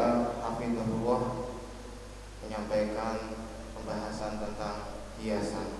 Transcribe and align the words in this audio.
kita 0.00 0.40
Hafidhullah 0.40 1.44
menyampaikan 2.40 3.36
pembahasan 3.76 4.40
tentang 4.40 4.96
hiasan 5.20 5.79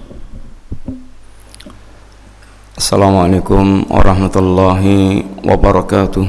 ini? 2.91 3.39
Bismillahirrahmanirrahim. 3.39 3.87
Assalamualaikum 3.87 3.87
warahmatullahi 3.87 5.23
wabarakatuh. 5.47 6.25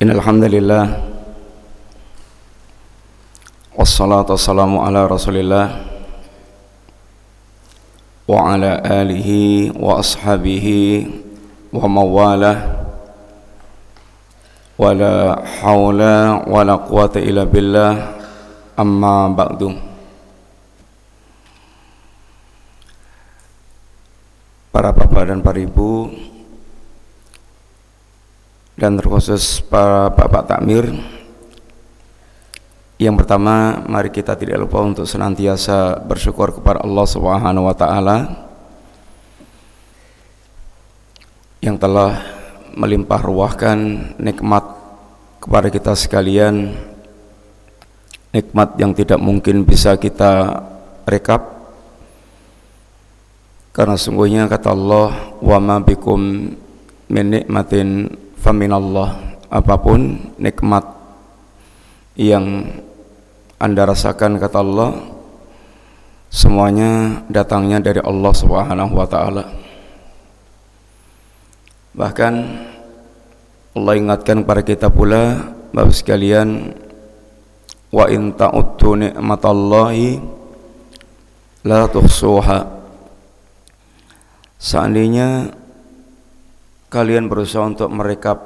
Innal 0.00 0.22
hamdalillah 0.24 0.84
wassalatu 3.76 4.32
wassalamu 4.32 4.80
ala 4.80 5.04
Rasulillah 5.04 5.66
wa 8.24 8.54
ala 8.54 8.80
alihi 8.80 9.68
wa 9.76 10.00
ashabihi 10.00 11.04
wa 11.68 11.84
mawalah 11.84 12.56
wala 14.80 15.42
haula 15.60 16.48
wala 16.48 16.80
quwata 16.80 17.20
illa 17.20 17.44
billah 17.44 18.16
amma 18.78 19.28
para 24.68 24.92
bapak 24.92 25.32
dan 25.32 25.40
para 25.40 25.58
ibu 25.58 26.12
dan 28.78 28.94
terkhusus 28.94 29.58
para 29.64 30.12
bapak 30.12 30.44
takmir 30.46 30.86
yang 32.98 33.14
pertama 33.18 33.82
mari 33.86 34.10
kita 34.10 34.38
tidak 34.38 34.58
lupa 34.62 34.82
untuk 34.82 35.06
senantiasa 35.06 36.02
bersyukur 36.02 36.54
kepada 36.54 36.82
Allah 36.82 37.06
Subhanahu 37.06 37.66
wa 37.66 37.74
taala 37.74 38.16
yang 41.58 41.74
telah 41.74 42.22
melimpah 42.78 43.18
ruahkan 43.18 43.78
nikmat 44.18 44.62
kepada 45.42 45.74
kita 45.74 45.92
sekalian 45.98 46.74
nikmat 48.30 48.78
yang 48.78 48.94
tidak 48.94 49.18
mungkin 49.18 49.66
bisa 49.66 49.98
kita 49.98 50.62
rekap 51.08 51.57
karena 53.78 53.94
sungguhnya 53.94 54.50
kata 54.50 54.74
Allah 54.74 55.38
wa 55.38 55.58
ma 55.62 55.78
bikum 55.78 56.50
min 57.14 57.26
nikmatin 57.30 58.10
faminallah 58.34 59.38
apa 59.46 59.78
pun 59.78 60.18
nikmat 60.34 60.82
yang 62.18 62.74
anda 63.62 63.86
rasakan 63.86 64.42
kata 64.42 64.58
Allah 64.66 64.98
semuanya 66.26 67.22
datangnya 67.30 67.78
dari 67.78 68.02
Allah 68.02 68.32
Subhanahu 68.34 68.98
wa 68.98 69.06
taala. 69.06 69.46
Bahkan 71.94 72.34
Allah 73.78 73.94
ingatkan 73.94 74.42
kepada 74.42 74.62
kita 74.66 74.86
pula 74.90 75.54
Bapak 75.70 75.94
sekalian 75.94 76.74
Wa 77.90 78.06
in 78.06 78.34
ta'uddu 78.38 79.02
ni'matallahi 79.02 80.22
La 81.66 81.90
tuhsuha 81.90 82.77
Seandainya 84.58 85.54
Kalian 86.90 87.30
berusaha 87.30 87.64
untuk 87.64 87.88
merekap 87.94 88.38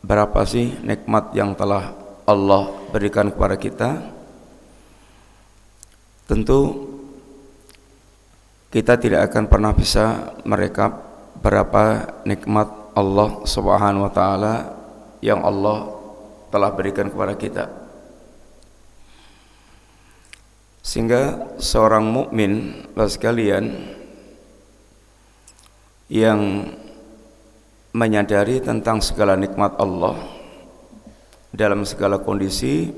Berapa 0.00 0.42
sih 0.48 0.80
nikmat 0.80 1.36
yang 1.36 1.52
telah 1.52 1.92
Allah 2.24 2.72
berikan 2.88 3.28
kepada 3.28 3.60
kita 3.60 4.00
Tentu 6.24 6.88
Kita 8.72 8.96
tidak 8.96 9.28
akan 9.28 9.44
pernah 9.46 9.72
bisa 9.76 10.34
merekap 10.48 11.10
berapa 11.40 12.06
nikmat 12.28 12.68
Allah 12.92 13.42
Subhanahu 13.48 14.06
wa 14.06 14.12
taala 14.12 14.54
yang 15.24 15.40
Allah 15.40 15.88
telah 16.52 16.70
berikan 16.74 17.08
kepada 17.08 17.34
kita. 17.36 17.64
Sehingga 20.80 21.54
seorang 21.60 22.08
mukmin 22.08 22.84
sekalian 22.96 23.96
yang 26.10 26.66
menyadari 27.94 28.58
tentang 28.58 28.98
segala 28.98 29.38
nikmat 29.38 29.78
Allah 29.78 30.18
dalam 31.54 31.86
segala 31.86 32.18
kondisi 32.18 32.90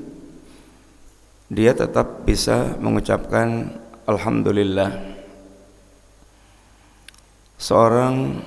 dia 1.53 1.77
tetap 1.77 2.25
bisa 2.25 2.73
mengucapkan 2.81 3.69
alhamdulillah 4.09 4.97
seorang 7.61 8.41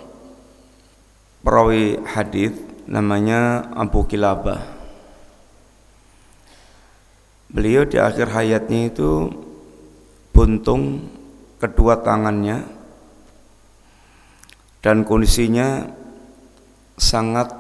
perawi 1.47 2.03
hadis 2.03 2.53
namanya 2.91 3.71
Abu 3.73 4.03
Kilabah. 4.05 4.75
Beliau 7.47 7.87
di 7.87 8.03
akhir 8.03 8.35
hayatnya 8.35 8.91
itu 8.91 9.31
buntung 10.35 11.07
kedua 11.63 12.03
tangannya 12.03 12.76
dan 14.87 15.03
kondisinya 15.03 15.83
sangat 16.95 17.51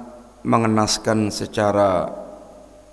mengenaskan 0.47 1.35
secara 1.35 2.07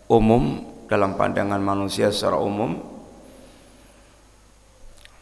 umum 0.10 0.66
dalam 0.90 1.14
pandangan 1.14 1.62
manusia 1.62 2.10
secara 2.10 2.42
umum. 2.42 2.82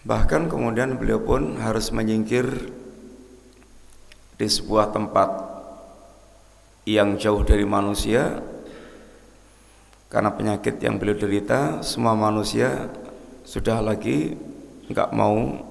Bahkan 0.07 0.47
kemudian 0.47 0.95
beliau 0.95 1.19
pun 1.19 1.59
harus 1.59 1.91
menyingkir 1.91 2.71
di 4.39 4.47
sebuah 4.47 4.95
tempat 4.95 5.27
yang 6.87 7.19
jauh 7.19 7.43
dari 7.43 7.67
manusia. 7.67 8.39
Karena 10.07 10.31
penyakit 10.31 10.79
yang 10.79 10.95
beliau 10.95 11.19
derita 11.19 11.83
semua 11.83 12.15
manusia 12.15 12.87
sudah 13.43 13.83
lagi 13.83 14.39
nggak 14.87 15.11
mau 15.11 15.67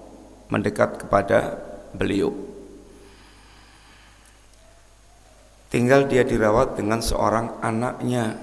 mendekat 0.52 1.00
kepada 1.00 1.56
beliau 1.96 2.49
tinggal 5.70 6.10
dia 6.10 6.26
dirawat 6.26 6.76
dengan 6.76 6.98
seorang 7.00 7.62
anaknya. 7.62 8.36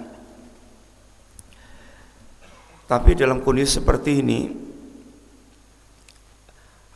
Tapi 2.88 3.12
dalam 3.20 3.44
kondisi 3.44 3.84
seperti 3.84 4.12
ini 4.24 4.40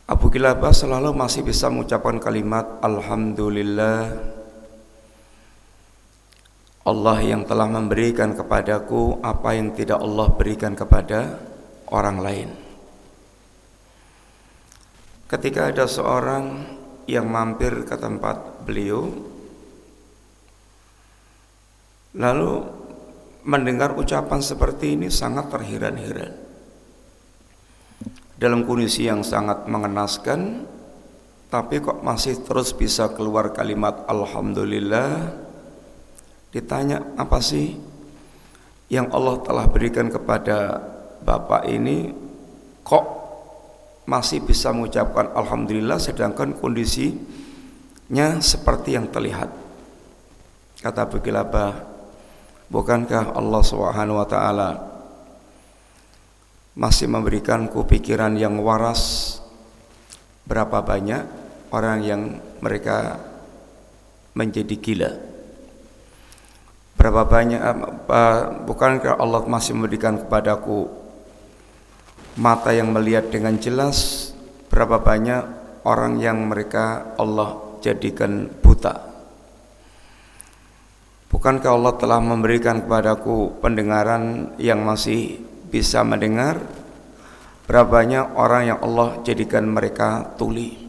Abu 0.08 0.32
Kilabah 0.32 0.72
selalu 0.72 1.12
masih 1.12 1.44
bisa 1.44 1.68
mengucapkan 1.68 2.16
kalimat 2.16 2.80
Alhamdulillah 2.80 4.16
Allah 6.82 7.18
yang 7.22 7.46
telah 7.46 7.70
memberikan 7.70 8.34
kepadaku 8.34 9.22
apa 9.22 9.54
yang 9.54 9.70
tidak 9.76 10.02
Allah 10.02 10.32
berikan 10.34 10.74
kepada 10.74 11.38
orang 11.92 12.18
lain. 12.18 12.48
Ketika 15.30 15.70
ada 15.70 15.86
seorang 15.86 16.66
yang 17.06 17.30
mampir 17.30 17.86
ke 17.86 17.94
tempat 17.94 18.66
beliau 18.66 19.31
Lalu 22.12 22.52
mendengar 23.48 23.96
ucapan 23.96 24.40
seperti 24.44 24.94
ini 24.94 25.08
sangat 25.08 25.48
terheran-heran. 25.48 26.32
Dalam 28.36 28.66
kondisi 28.66 29.06
yang 29.06 29.22
sangat 29.22 29.70
mengenaskan 29.70 30.66
tapi 31.52 31.84
kok 31.84 32.00
masih 32.00 32.40
terus 32.42 32.72
bisa 32.72 33.12
keluar 33.12 33.52
kalimat 33.52 34.08
alhamdulillah 34.08 35.36
ditanya 36.48 37.04
apa 37.20 37.38
sih 37.44 37.76
yang 38.92 39.08
Allah 39.08 39.40
telah 39.40 39.64
berikan 39.72 40.12
kepada 40.12 40.76
Bapak 41.24 41.64
ini? 41.64 42.12
Kok 42.84 43.06
masih 44.04 44.44
bisa 44.44 44.68
mengucapkan 44.74 45.32
Alhamdulillah 45.32 45.96
sedangkan 45.96 46.52
kondisinya 46.58 48.36
seperti 48.42 48.98
yang 48.98 49.08
terlihat? 49.08 49.48
Kata 50.82 51.08
Bukilabah 51.08 51.91
bukankah 52.72 53.36
Allah 53.36 53.60
Subhanahu 53.60 54.16
wa 54.16 54.24
taala 54.24 54.70
masih 56.72 57.04
memberikanku 57.04 57.84
pikiran 57.84 58.32
yang 58.32 58.56
waras 58.64 59.36
berapa 60.48 60.80
banyak 60.80 61.20
orang 61.68 62.00
yang 62.00 62.22
mereka 62.64 63.20
menjadi 64.32 64.74
gila? 64.80 65.12
Berapa 66.96 67.28
banyak 67.28 67.60
bukankah 68.64 69.20
Allah 69.20 69.44
masih 69.44 69.76
memberikan 69.76 70.16
kepadaku 70.24 70.88
mata 72.40 72.72
yang 72.72 72.88
melihat 72.88 73.28
dengan 73.28 73.60
jelas 73.60 74.32
berapa 74.72 75.04
banyak 75.04 75.44
orang 75.84 76.16
yang 76.16 76.48
mereka 76.48 77.12
Allah 77.20 77.76
jadikan 77.84 78.48
buta 78.64 79.11
Bukankah 81.32 81.72
Allah 81.72 81.94
telah 81.96 82.20
memberikan 82.20 82.84
kepadaku 82.84 83.58
pendengaran 83.64 84.52
yang 84.60 84.84
masih 84.84 85.40
bisa 85.72 86.04
mendengar 86.04 86.60
Berapa 87.64 88.04
banyak 88.04 88.36
orang 88.36 88.62
yang 88.68 88.78
Allah 88.84 89.24
jadikan 89.24 89.64
mereka 89.64 90.36
tuli 90.36 90.82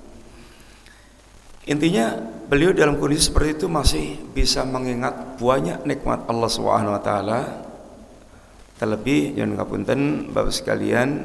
Intinya 1.64 2.20
beliau 2.52 2.76
dalam 2.76 3.00
kondisi 3.00 3.32
seperti 3.32 3.64
itu 3.64 3.68
masih 3.72 4.20
bisa 4.36 4.68
mengingat 4.68 5.40
banyak 5.40 5.88
nikmat 5.88 6.28
Allah 6.28 6.52
Subhanahu 6.52 6.92
wa 6.92 7.00
taala. 7.00 7.42
Terlebih 8.76 9.40
yang 9.40 9.56
ngapunten 9.56 10.28
Bapak 10.36 10.52
sekalian, 10.52 11.24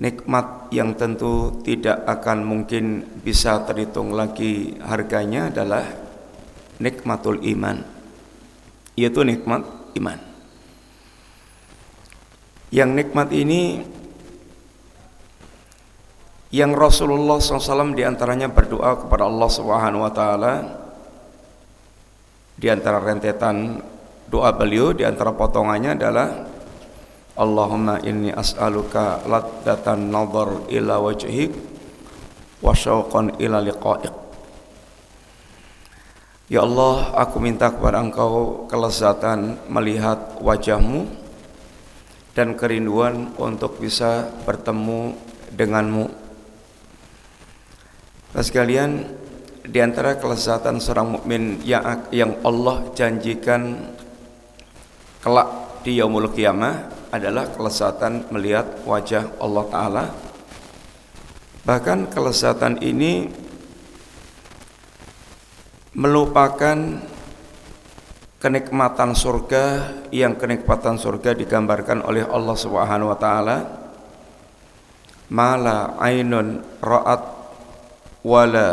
nikmat 0.00 0.72
yang 0.72 0.96
tentu 0.96 1.60
tidak 1.60 2.00
akan 2.08 2.48
mungkin 2.48 3.04
bisa 3.20 3.60
terhitung 3.68 4.16
lagi 4.16 4.80
harganya 4.80 5.52
adalah 5.52 5.84
nikmatul 6.80 7.36
iman. 7.44 7.95
Yaitu 8.96 9.22
nikmat 9.22 9.62
iman. 10.00 10.18
Yang 12.72 12.90
nikmat 12.96 13.28
ini 13.30 13.84
yang 16.50 16.72
Rasulullah 16.72 17.36
SAW 17.36 17.92
di 17.92 18.02
antaranya 18.02 18.48
berdoa 18.48 19.04
kepada 19.04 19.28
Allah 19.28 19.50
Subhanahu 19.52 20.04
Wa 20.08 20.12
Taala 20.16 20.54
di 22.56 22.66
antara 22.72 23.02
rentetan 23.04 23.84
doa 24.26 24.50
beliau 24.56 24.96
di 24.96 25.04
antara 25.04 25.36
potongannya 25.36 25.92
adalah 26.00 26.28
Allahumma 27.36 28.00
inni 28.00 28.32
as'aluka 28.32 29.28
laddatan 29.28 30.08
nadhar 30.08 30.64
ila 30.72 30.96
wajhik 31.04 31.52
wa 32.64 32.72
syauqan 32.72 33.36
ila 33.36 33.60
liqa'ik 33.60 34.25
Ya 36.46 36.62
Allah 36.62 37.10
aku 37.18 37.42
minta 37.42 37.74
kepada 37.74 37.98
engkau 37.98 38.66
kelezatan 38.70 39.58
melihat 39.66 40.38
wajahmu 40.38 41.10
dan 42.38 42.54
kerinduan 42.54 43.34
untuk 43.34 43.82
bisa 43.82 44.30
bertemu 44.46 45.18
denganmu 45.56 46.26
Nah 48.36 48.44
sekalian 48.44 49.00
di 49.64 49.80
antara 49.80 50.20
kelezatan 50.20 50.76
seorang 50.76 51.16
mukmin 51.16 51.56
yang 51.64 52.04
yang 52.12 52.36
Allah 52.44 52.84
janjikan 52.92 53.80
kelak 55.24 55.80
di 55.80 55.96
yaumul 55.96 56.28
kiamah 56.28 57.08
adalah 57.16 57.48
kelezatan 57.56 58.28
melihat 58.28 58.84
wajah 58.84 59.40
Allah 59.40 59.64
taala. 59.72 60.04
Bahkan 61.64 62.12
kelezatan 62.12 62.76
ini 62.84 63.32
melupakan 65.96 67.00
kenikmatan 68.36 69.16
surga 69.16 69.64
yang 70.12 70.36
kenikmatan 70.36 71.00
surga 71.00 71.32
digambarkan 71.32 72.04
oleh 72.04 72.28
Allah 72.28 72.56
Subhanahu 72.56 73.16
wa 73.16 73.18
taala. 73.18 73.56
Mala 75.32 75.98
ainun 75.98 76.62
ra'at 76.84 77.22
wala 78.22 78.68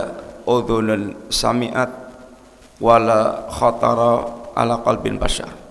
udhunun 0.45 1.31
sami'at 1.31 1.89
wala 2.77 3.47
khatara 3.49 4.13
ala 4.53 4.83
qalbin 4.85 5.17
bashar 5.17 5.62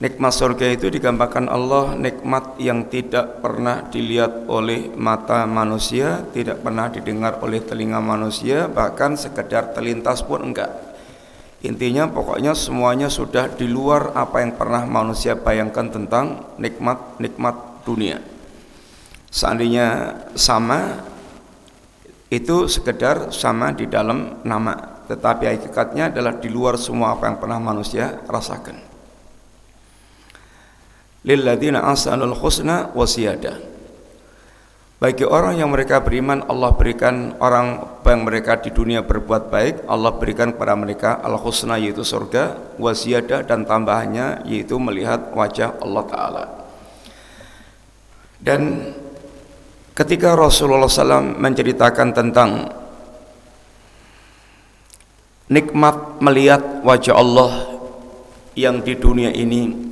Nikmat 0.00 0.32
surga 0.32 0.80
itu 0.80 0.88
digambarkan 0.88 1.44
Allah 1.52 1.92
nikmat 1.92 2.56
yang 2.56 2.88
tidak 2.88 3.44
pernah 3.44 3.84
dilihat 3.84 4.48
oleh 4.48 4.88
mata 4.96 5.44
manusia, 5.44 6.24
tidak 6.32 6.64
pernah 6.64 6.88
didengar 6.88 7.36
oleh 7.44 7.60
telinga 7.60 8.00
manusia, 8.00 8.64
bahkan 8.64 9.12
sekedar 9.12 9.76
terlintas 9.76 10.24
pun 10.24 10.40
enggak. 10.40 10.72
Intinya 11.60 12.08
pokoknya 12.08 12.56
semuanya 12.56 13.12
sudah 13.12 13.52
di 13.52 13.68
luar 13.68 14.16
apa 14.16 14.40
yang 14.40 14.56
pernah 14.56 14.88
manusia 14.88 15.36
bayangkan 15.36 15.92
tentang 15.92 16.56
nikmat-nikmat 16.56 17.84
dunia. 17.84 18.24
Seandainya 19.28 20.16
sama 20.32 20.96
itu 22.32 22.72
sekedar 22.72 23.36
sama 23.36 23.76
di 23.76 23.84
dalam 23.84 24.40
nama 24.48 25.04
tetapi 25.12 25.44
hakikatnya 25.44 26.08
adalah 26.08 26.40
di 26.40 26.48
luar 26.48 26.80
semua 26.80 27.12
apa 27.20 27.28
yang 27.28 27.36
pernah 27.36 27.60
manusia 27.60 28.22
rasakan 28.24 28.89
lilladzina 31.26 31.84
ahsanul 31.84 32.36
husna 32.36 32.90
wasiyada 32.96 33.60
bagi 35.00 35.24
orang 35.24 35.56
yang 35.56 35.72
mereka 35.72 36.04
beriman 36.04 36.44
Allah 36.44 36.76
berikan 36.76 37.32
orang 37.40 38.00
yang 38.04 38.20
mereka 38.26 38.60
di 38.60 38.68
dunia 38.68 39.00
berbuat 39.00 39.48
baik 39.48 39.74
Allah 39.88 40.12
berikan 40.16 40.52
kepada 40.52 40.76
mereka 40.76 41.10
al 41.24 41.40
husna 41.40 41.80
yaitu 41.80 42.04
surga 42.04 42.76
wasiyada 42.76 43.46
dan 43.48 43.64
tambahannya 43.64 44.44
yaitu 44.44 44.76
melihat 44.76 45.32
wajah 45.32 45.80
Allah 45.80 46.04
taala. 46.04 46.44
Dan 48.40 48.92
Ketika 50.00 50.32
Rasulullah 50.32 50.88
SAW 50.88 51.36
menceritakan 51.36 52.08
tentang 52.16 52.72
nikmat 55.52 56.22
melihat 56.24 56.80
wajah 56.80 57.20
Allah 57.20 57.52
yang 58.56 58.80
di 58.80 58.96
dunia 58.96 59.28
ini 59.28 59.89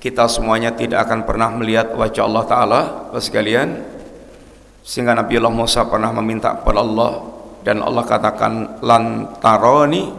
kita 0.00 0.28
semuanya 0.28 0.76
tidak 0.76 1.08
akan 1.08 1.24
pernah 1.24 1.48
melihat 1.50 1.96
wajah 1.96 2.24
Allah 2.28 2.44
Ta'ala. 2.44 2.80
Sekalian 3.16 3.80
sehingga 4.86 5.18
Nabi 5.18 5.40
Allah 5.40 5.54
Musa 5.54 5.82
pernah 5.88 6.14
meminta 6.14 6.54
kepada 6.54 6.84
Allah 6.84 7.12
dan 7.66 7.82
Allah 7.82 8.04
katakan 8.06 8.78
lantaroni 8.78 10.14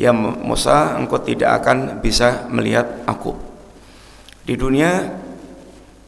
ya 0.00 0.14
Musa 0.16 0.96
engkau 0.96 1.20
tidak 1.20 1.60
akan 1.60 2.00
bisa 2.00 2.48
melihat 2.48 3.04
aku. 3.04 3.36
Di 4.48 4.56
dunia 4.56 5.04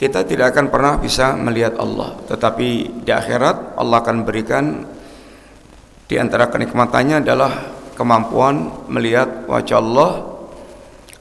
kita 0.01 0.25
tidak 0.25 0.57
akan 0.57 0.73
pernah 0.73 0.97
bisa 0.97 1.37
melihat 1.37 1.77
Allah. 1.77 2.17
Tetapi 2.25 3.05
di 3.05 3.13
akhirat 3.13 3.77
Allah 3.77 3.97
akan 4.01 4.25
berikan 4.25 4.65
di 6.09 6.17
antara 6.17 6.49
kenikmatannya 6.49 7.21
adalah 7.21 7.53
kemampuan 7.93 8.89
melihat 8.89 9.45
wajah 9.45 9.77
Allah 9.77 10.30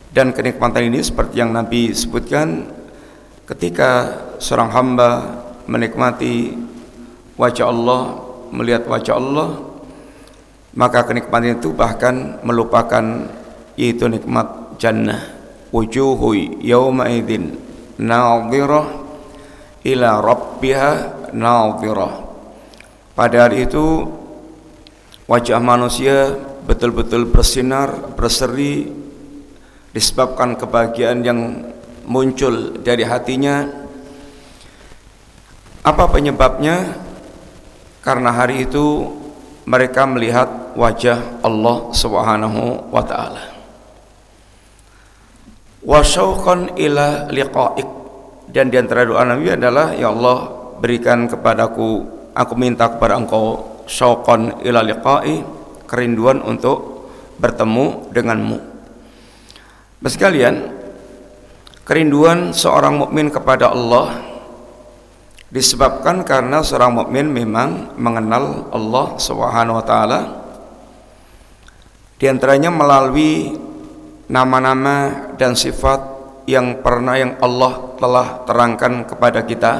dan 0.09 0.33
kenikmatan 0.33 0.89
ini 0.89 0.99
seperti 1.05 1.41
yang 1.41 1.53
Nabi 1.53 1.93
sebutkan 1.93 2.65
ketika 3.45 4.17
seorang 4.41 4.69
hamba 4.73 5.09
menikmati 5.69 6.57
wajah 7.37 7.69
Allah 7.69 8.01
melihat 8.49 8.89
wajah 8.89 9.15
Allah 9.17 9.49
maka 10.73 11.05
kenikmatan 11.05 11.57
itu 11.57 11.73
bahkan 11.73 12.37
melupakan 12.45 13.25
yaitu 13.73 14.05
nikmat 14.05 14.77
jannah. 14.77 15.37
Wujuhu 15.69 16.33
yawma 16.65 17.13
idzin 17.13 17.53
nadhirah 18.01 18.89
ila 19.85 20.09
rabbiha 20.17 20.91
nadhirah. 21.33 22.13
Pada 23.13 23.37
hari 23.45 23.69
itu 23.69 24.07
wajah 25.29 25.61
manusia 25.61 26.33
betul-betul 26.65 27.29
bersinar 27.29 28.17
berseri 28.17 28.98
disebabkan 29.93 30.53
kebahagiaan 30.59 31.25
yang 31.25 31.39
muncul 32.05 32.77
dari 32.81 33.05
hatinya. 33.05 33.65
Apa 35.85 36.09
penyebabnya? 36.09 36.97
Karena 38.01 38.33
hari 38.33 38.65
itu 38.65 39.09
mereka 39.69 40.09
melihat 40.09 40.73
wajah 40.73 41.41
Allah 41.45 41.93
Subhanahu 41.93 42.89
wa 42.89 43.03
taala. 43.05 43.43
Wa 45.85 46.01
syauqan 46.01 46.73
ila 46.75 47.29
liqa'ik. 47.29 47.87
Dan 48.49 48.73
di 48.73 48.81
antara 48.81 49.05
doa 49.05 49.21
Nabi 49.21 49.53
adalah 49.53 49.93
ya 49.93 50.09
Allah 50.09 50.49
berikan 50.81 51.29
kepadaku 51.29 52.01
aku 52.33 52.53
minta 52.57 52.89
kepada 52.89 53.19
engkau 53.19 53.77
syauqan 53.85 54.63
ila 54.65 54.81
liqa'i 54.81 55.45
kerinduan 55.85 56.41
untuk 56.41 57.09
bertemu 57.37 58.09
denganmu. 58.13 58.68
Sekalian, 59.99 60.71
kerinduan 61.83 62.55
seorang 62.55 63.03
mukmin 63.03 63.27
kepada 63.27 63.75
Allah 63.75 64.23
disebabkan 65.51 66.23
karena 66.23 66.63
seorang 66.63 67.03
mukmin 67.03 67.27
memang 67.27 67.99
mengenal 67.99 68.71
Allah 68.71 69.19
Subhanahu 69.19 69.75
wa 69.75 69.85
taala. 69.85 70.19
Di 72.15 72.31
antaranya 72.31 72.71
melalui 72.71 73.59
nama-nama 74.31 75.27
dan 75.35 75.59
sifat 75.59 75.99
yang 76.47 76.79
pernah 76.79 77.19
yang 77.19 77.35
Allah 77.43 77.91
telah 77.99 78.27
terangkan 78.47 79.03
kepada 79.03 79.43
kita 79.43 79.73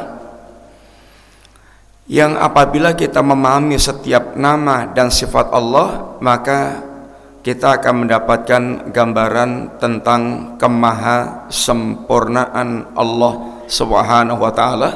yang 2.09 2.35
apabila 2.41 2.97
kita 2.97 3.21
memahami 3.21 3.77
setiap 3.77 4.33
nama 4.33 4.89
dan 4.89 5.13
sifat 5.13 5.53
Allah 5.53 6.17
maka 6.17 6.88
kita 7.49 7.81
akan 7.81 8.05
mendapatkan 8.05 8.93
gambaran 8.93 9.81
tentang 9.81 10.53
kemaha 10.61 11.49
sempurnaan 11.49 12.93
Allah 12.93 13.65
Subhanahu 13.65 14.37
wa 14.37 14.53
taala. 14.53 14.89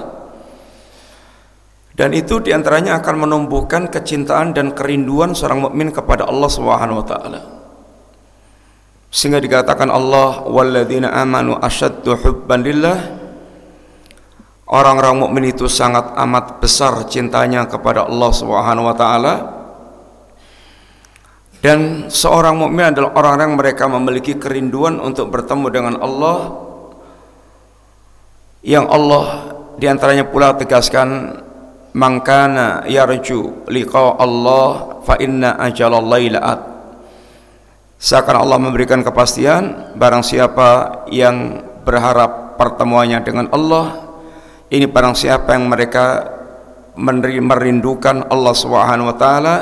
Dan 1.98 2.14
itu 2.14 2.38
di 2.46 2.54
antaranya 2.54 3.02
akan 3.02 3.26
menumbuhkan 3.26 3.90
kecintaan 3.90 4.54
dan 4.54 4.78
kerinduan 4.78 5.34
seorang 5.34 5.66
mukmin 5.66 5.90
kepada 5.90 6.30
Allah 6.30 6.50
Subhanahu 6.54 7.02
wa 7.02 7.06
taala. 7.10 7.42
Sehingga 9.10 9.42
dikatakan 9.42 9.90
Allah 9.90 10.46
walladzina 10.46 11.10
amanu 11.10 11.58
asyaddu 11.58 12.22
hubban 12.22 12.62
lillah. 12.62 12.98
Orang-orang 14.70 15.26
mukmin 15.26 15.50
itu 15.50 15.66
sangat 15.66 16.14
amat 16.22 16.62
besar 16.62 17.02
cintanya 17.10 17.66
kepada 17.66 18.06
Allah 18.06 18.30
Subhanahu 18.30 18.86
wa 18.86 18.94
taala. 18.94 19.63
Dan 21.64 22.12
seorang 22.12 22.60
mukmin 22.60 22.92
adalah 22.92 23.16
orang-orang 23.16 23.56
mereka 23.56 23.88
memiliki 23.88 24.36
kerinduan 24.36 25.00
untuk 25.00 25.32
bertemu 25.32 25.68
dengan 25.72 25.96
Allah. 26.04 26.60
Yang 28.68 28.86
Allah 28.92 29.26
di 29.80 29.86
antaranya 29.88 30.28
pula 30.28 30.54
tegaskan 30.60 31.40
mangkana 31.94 32.86
yarju 32.90 33.70
liqa 33.70 34.18
Allah 34.18 35.02
fa 35.06 35.16
inna 35.22 35.58
ajalallahi 35.62 36.34
la'at 36.34 36.60
seakan 38.02 38.36
Allah 38.42 38.58
memberikan 38.58 39.06
kepastian 39.06 39.94
barang 39.98 40.26
siapa 40.26 41.04
yang 41.14 41.62
berharap 41.86 42.58
pertemuannya 42.58 43.22
dengan 43.22 43.46
Allah 43.54 44.10
ini 44.74 44.90
barang 44.90 45.14
siapa 45.14 45.54
yang 45.54 45.70
mereka 45.70 46.34
merindukan 46.98 48.26
Allah 48.30 48.54
Subhanahu 48.58 49.14
wa 49.14 49.18
taala 49.18 49.56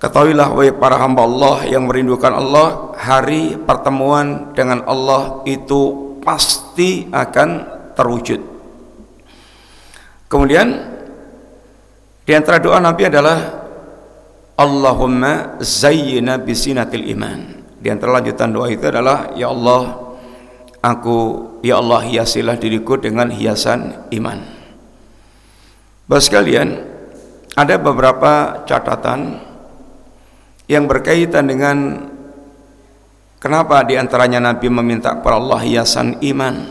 ketahuilah 0.00 0.48
wahai 0.50 0.72
para 0.72 0.96
hamba 0.96 1.28
Allah 1.28 1.68
yang 1.68 1.84
merindukan 1.84 2.32
Allah 2.32 2.96
hari 2.96 3.54
pertemuan 3.60 4.50
dengan 4.56 4.82
Allah 4.88 5.44
itu 5.44 6.16
pasti 6.24 7.06
akan 7.12 7.48
terwujud 7.94 8.40
kemudian 10.32 10.68
di 12.24 12.32
antara 12.32 12.58
doa 12.58 12.80
Nabi 12.80 13.06
adalah 13.06 13.38
Allahumma 14.56 15.60
zayyina 15.60 16.40
bisinatil 16.40 17.06
iman 17.16 17.64
di 17.76 17.88
antara 17.92 18.20
lanjutan 18.20 18.52
doa 18.52 18.68
itu 18.72 18.84
adalah 18.88 19.32
ya 19.36 19.48
Allah 19.52 20.10
Aku 20.80 21.16
ya 21.60 21.76
Allah 21.76 22.00
hiasilah 22.08 22.56
diriku 22.56 22.96
dengan 22.96 23.28
hiasan 23.28 24.08
iman. 24.16 24.40
Bapak 26.08 26.24
sekalian, 26.24 26.88
ada 27.52 27.76
beberapa 27.76 28.64
catatan 28.64 29.44
yang 30.70 30.86
berkaitan 30.86 31.50
dengan 31.50 32.06
kenapa 33.42 33.82
di 33.82 33.98
antaranya 33.98 34.38
Nabi 34.38 34.70
meminta 34.70 35.18
kepada 35.18 35.42
Allah 35.42 35.60
hiasan 35.66 36.22
iman. 36.22 36.70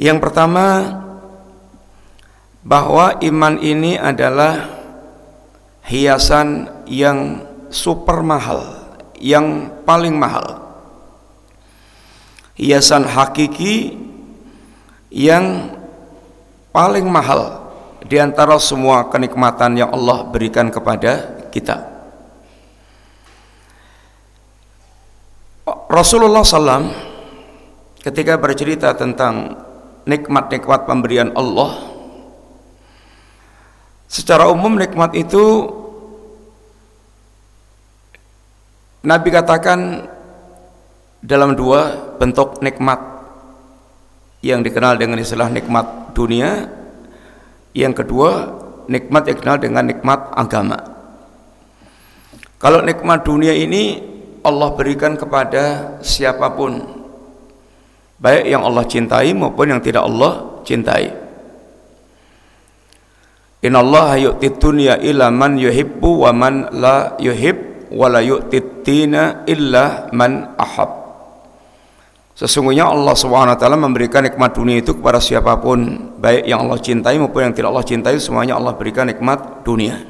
Yang 0.00 0.18
pertama 0.24 0.66
bahwa 2.64 3.20
iman 3.20 3.60
ini 3.60 4.00
adalah 4.00 4.80
hiasan 5.84 6.72
yang 6.88 7.44
super 7.68 8.24
mahal, 8.24 8.64
yang 9.20 9.68
paling 9.84 10.16
mahal 10.16 10.60
hiasan 12.60 13.08
hakiki 13.08 13.96
yang 15.08 15.72
paling 16.68 17.08
mahal 17.08 17.72
di 18.04 18.20
antara 18.20 18.60
semua 18.60 19.08
kenikmatan 19.08 19.80
yang 19.80 19.90
Allah 19.96 20.28
berikan 20.28 20.68
kepada 20.68 21.40
kita. 21.48 21.89
Rasulullah 25.90 26.46
SAW 26.46 26.86
ketika 27.98 28.38
bercerita 28.38 28.94
tentang 28.94 29.58
nikmat-nikmat 30.06 30.86
pemberian 30.86 31.34
Allah 31.34 31.82
secara 34.06 34.46
umum 34.46 34.78
nikmat 34.78 35.18
itu 35.18 35.66
Nabi 39.00 39.28
katakan 39.32 40.06
dalam 41.24 41.56
dua 41.56 42.12
bentuk 42.20 42.60
nikmat. 42.60 43.00
Yang 44.40 44.72
dikenal 44.72 44.96
dengan 44.96 45.20
istilah 45.20 45.52
nikmat 45.52 46.16
dunia 46.16 46.64
yang 47.76 47.92
kedua 47.92 48.56
nikmat 48.88 49.28
yang 49.28 49.36
dikenal 49.36 49.58
dengan 49.60 49.84
nikmat 49.84 50.32
agama. 50.32 50.80
Kalau 52.56 52.80
nikmat 52.80 53.20
dunia 53.20 53.52
ini 53.52 54.09
Allah 54.40 54.68
berikan 54.72 55.16
kepada 55.16 55.96
siapa 56.00 56.52
pun. 56.56 56.80
Baik 58.20 58.44
yang 58.48 58.64
Allah 58.64 58.84
cintai 58.84 59.32
maupun 59.32 59.72
yang 59.72 59.80
tidak 59.80 60.04
Allah 60.04 60.60
cintai. 60.64 61.08
Inna 63.60 63.84
Allah 63.84 64.16
yu'ti 64.16 64.56
dunya 64.56 64.96
ila 65.00 65.28
man 65.28 65.60
yuhibbu 65.60 66.24
wa 66.24 66.32
man 66.32 66.72
la 66.72 67.16
yuhib 67.20 67.88
wa 67.92 68.08
la 68.08 68.20
yu'ti 68.24 68.60
illa 69.48 70.08
man 70.16 70.56
ahab. 70.56 71.00
Sesungguhnya 72.40 72.88
Allah 72.88 73.12
SWT 73.12 73.60
memberikan 73.76 74.24
nikmat 74.24 74.56
dunia 74.56 74.80
itu 74.80 74.96
kepada 74.96 75.20
siapa 75.20 75.60
pun. 75.60 76.08
Baik 76.16 76.48
yang 76.48 76.64
Allah 76.64 76.80
cintai 76.80 77.20
maupun 77.20 77.48
yang 77.48 77.52
tidak 77.52 77.68
Allah 77.68 77.84
cintai 77.84 78.16
Semuanya 78.16 78.56
Allah 78.56 78.72
berikan 78.76 79.08
nikmat 79.08 79.60
dunia 79.60 80.09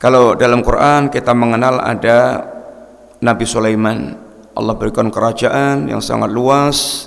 Kalau 0.00 0.32
dalam 0.32 0.64
Quran 0.64 1.12
kita 1.12 1.36
mengenal 1.36 1.76
ada 1.76 2.48
Nabi 3.20 3.44
Sulaiman. 3.44 4.16
Allah 4.50 4.74
berikan 4.74 5.14
kerajaan 5.14 5.86
yang 5.86 6.02
sangat 6.02 6.26
luas 6.34 7.06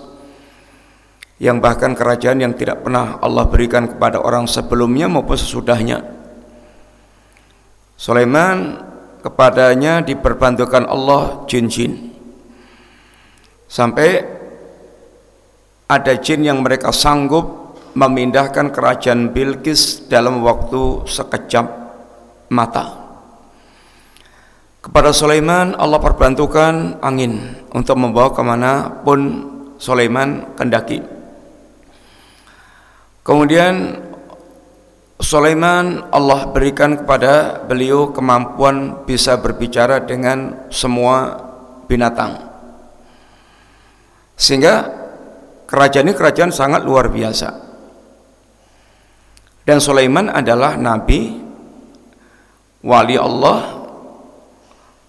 Yang 1.44 1.58
bahkan 1.60 1.92
kerajaan 1.92 2.40
yang 2.40 2.54
tidak 2.56 2.86
pernah 2.86 3.20
Allah 3.20 3.50
berikan 3.50 3.90
kepada 3.90 4.22
orang 4.22 4.46
sebelumnya 4.48 5.10
maupun 5.10 5.36
sesudahnya. 5.36 6.06
Sulaiman 7.98 8.80
kepadanya 9.26 10.06
diperbantukan 10.06 10.88
Allah 10.88 11.44
jin-jin. 11.50 12.14
Sampai 13.68 14.22
ada 15.90 16.14
jin 16.22 16.46
yang 16.46 16.62
mereka 16.62 16.94
sanggup 16.94 17.76
memindahkan 17.98 18.70
kerajaan 18.70 19.34
Bilqis 19.34 20.08
dalam 20.08 20.46
waktu 20.46 21.04
sekejap 21.10 21.83
mata. 22.54 23.02
Kepada 24.84 25.10
Sulaiman 25.10 25.74
Allah 25.80 25.98
perbantukan 25.98 27.02
angin 27.02 27.58
untuk 27.74 27.98
membawa 27.98 28.30
ke 28.36 28.44
mana 28.46 29.02
pun 29.02 29.50
Sulaiman 29.82 30.54
kendaki. 30.54 31.02
Kemudian 33.24 34.00
Sulaiman 35.24 36.12
Allah 36.12 36.52
berikan 36.52 37.00
kepada 37.00 37.64
beliau 37.64 38.12
kemampuan 38.12 39.08
bisa 39.08 39.40
berbicara 39.40 40.04
dengan 40.04 40.68
semua 40.68 41.40
binatang. 41.88 42.44
Sehingga 44.36 44.92
kerajaan 45.64 46.12
ini 46.12 46.16
kerajaan 46.20 46.52
sangat 46.52 46.84
luar 46.84 47.08
biasa. 47.08 47.50
Dan 49.64 49.80
Sulaiman 49.80 50.28
adalah 50.28 50.76
nabi 50.76 51.43
wali 52.84 53.16
Allah. 53.18 53.82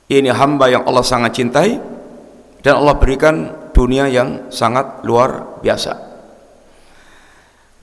Ini 0.04 0.30
hamba 0.30 0.68
yang 0.70 0.84
Allah 0.86 1.02
sangat 1.02 1.32
cintai 1.34 1.80
dan 2.60 2.80
Allah 2.80 2.94
berikan 2.96 3.50
dunia 3.74 4.06
yang 4.06 4.48
sangat 4.52 5.02
luar 5.02 5.60
biasa. 5.64 5.96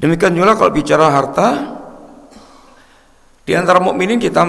Demikian 0.02 0.34
juga 0.34 0.58
kalau 0.58 0.74
bicara 0.74 1.12
harta 1.14 1.78
di 3.42 3.58
antara 3.58 3.82
mukminin 3.82 4.22
kita 4.22 4.42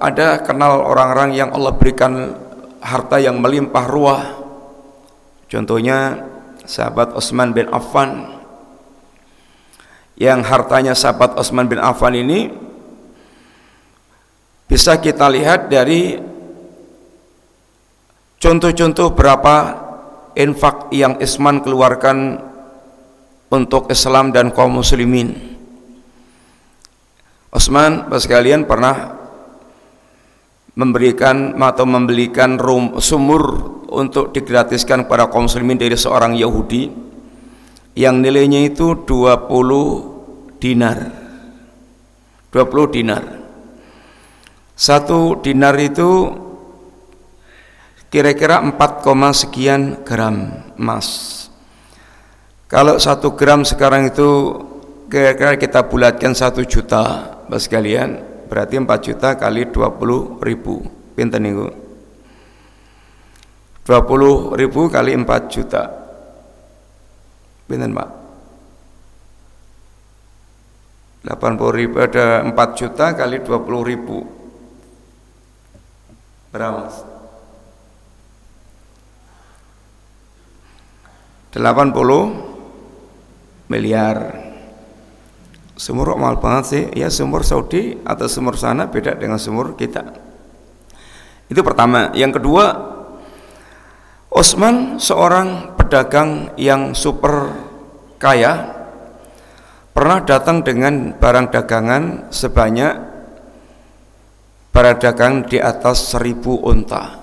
ada 0.00 0.40
kenal 0.44 0.84
orang-orang 0.84 1.32
yang 1.32 1.50
Allah 1.52 1.72
berikan 1.74 2.36
harta 2.84 3.16
yang 3.16 3.40
melimpah 3.40 3.84
ruah. 3.88 4.22
Contohnya 5.48 6.24
sahabat 6.68 7.16
Utsman 7.16 7.56
bin 7.56 7.68
Affan 7.72 8.40
yang 10.20 10.44
hartanya 10.44 10.92
sahabat 10.92 11.36
Utsman 11.40 11.66
bin 11.68 11.80
Affan 11.80 12.14
ini 12.14 12.52
bisa 14.66 14.98
kita 14.98 15.28
lihat 15.28 15.68
dari 15.68 16.16
contoh-contoh 18.40 19.12
berapa 19.12 19.54
infak 20.34 20.90
yang 20.90 21.20
Isman 21.22 21.62
keluarkan 21.62 22.42
untuk 23.52 23.86
Islam 23.92 24.34
dan 24.34 24.50
kaum 24.50 24.82
muslimin. 24.82 25.54
Osman 27.54 28.10
sekalian 28.18 28.66
pernah 28.66 29.14
memberikan 30.74 31.54
atau 31.54 31.86
membelikan 31.86 32.58
rum, 32.58 32.98
sumur 32.98 33.42
untuk 33.94 34.34
digratiskan 34.34 35.06
kepada 35.06 35.30
kaum 35.30 35.46
muslimin 35.46 35.78
dari 35.78 35.94
seorang 35.94 36.34
Yahudi 36.34 36.90
yang 37.94 38.18
nilainya 38.18 38.66
itu 38.66 39.06
20 39.06 40.58
dinar 40.58 40.98
20 42.50 42.94
dinar 42.94 43.43
satu 44.74 45.38
dinar 45.38 45.78
itu 45.78 46.34
kira-kira 48.10 48.58
4, 48.62 49.34
sekian 49.34 50.02
gram 50.02 50.50
emas. 50.78 51.08
Kalau 52.66 52.98
satu 52.98 53.38
gram 53.38 53.62
sekarang 53.62 54.10
itu 54.10 54.58
kira-kira 55.06 55.54
kita 55.54 55.86
bulatkan 55.86 56.34
satu 56.34 56.66
juta 56.66 57.30
Bapak 57.44 57.60
sekalian 57.60 58.24
berarti 58.50 58.80
4 58.80 58.88
juta 59.04 59.36
kali 59.38 59.70
20 59.70 60.42
ribu. 60.42 60.82
Pinter 61.14 61.38
nih 61.38 61.54
20 61.54 61.70
ribu 64.58 64.90
kali 64.90 65.14
4 65.14 65.52
juta. 65.52 65.82
Pinter 67.68 67.92
pak. 67.92 68.08
80 71.24 71.78
ribu 71.78 71.96
ada 72.00 72.42
4 72.42 72.78
juta 72.80 73.12
kali 73.12 73.44
20 73.44 73.90
ribu 73.92 74.43
berapa 76.54 76.86
80 81.50 83.66
miliar 83.66 84.46
Sumur 85.74 86.14
mahal 86.14 86.38
banget 86.38 86.64
sih. 86.70 86.86
Ya 86.94 87.10
sumur 87.10 87.42
Saudi 87.42 87.98
atau 88.06 88.30
sumur 88.30 88.54
sana 88.54 88.86
beda 88.86 89.18
dengan 89.18 89.42
sumur 89.42 89.74
kita. 89.74 90.06
Itu 91.50 91.66
pertama. 91.66 92.14
Yang 92.14 92.38
kedua, 92.38 92.94
Osman 94.30 95.02
seorang 95.02 95.74
pedagang 95.74 96.54
yang 96.54 96.94
super 96.94 97.58
kaya 98.22 98.70
pernah 99.90 100.22
datang 100.22 100.62
dengan 100.62 101.18
barang 101.18 101.50
dagangan 101.50 102.30
sebanyak 102.30 103.03
barang 104.74 104.98
dagangan 104.98 105.46
di 105.46 105.62
atas 105.62 106.10
seribu 106.10 106.58
unta. 106.66 107.22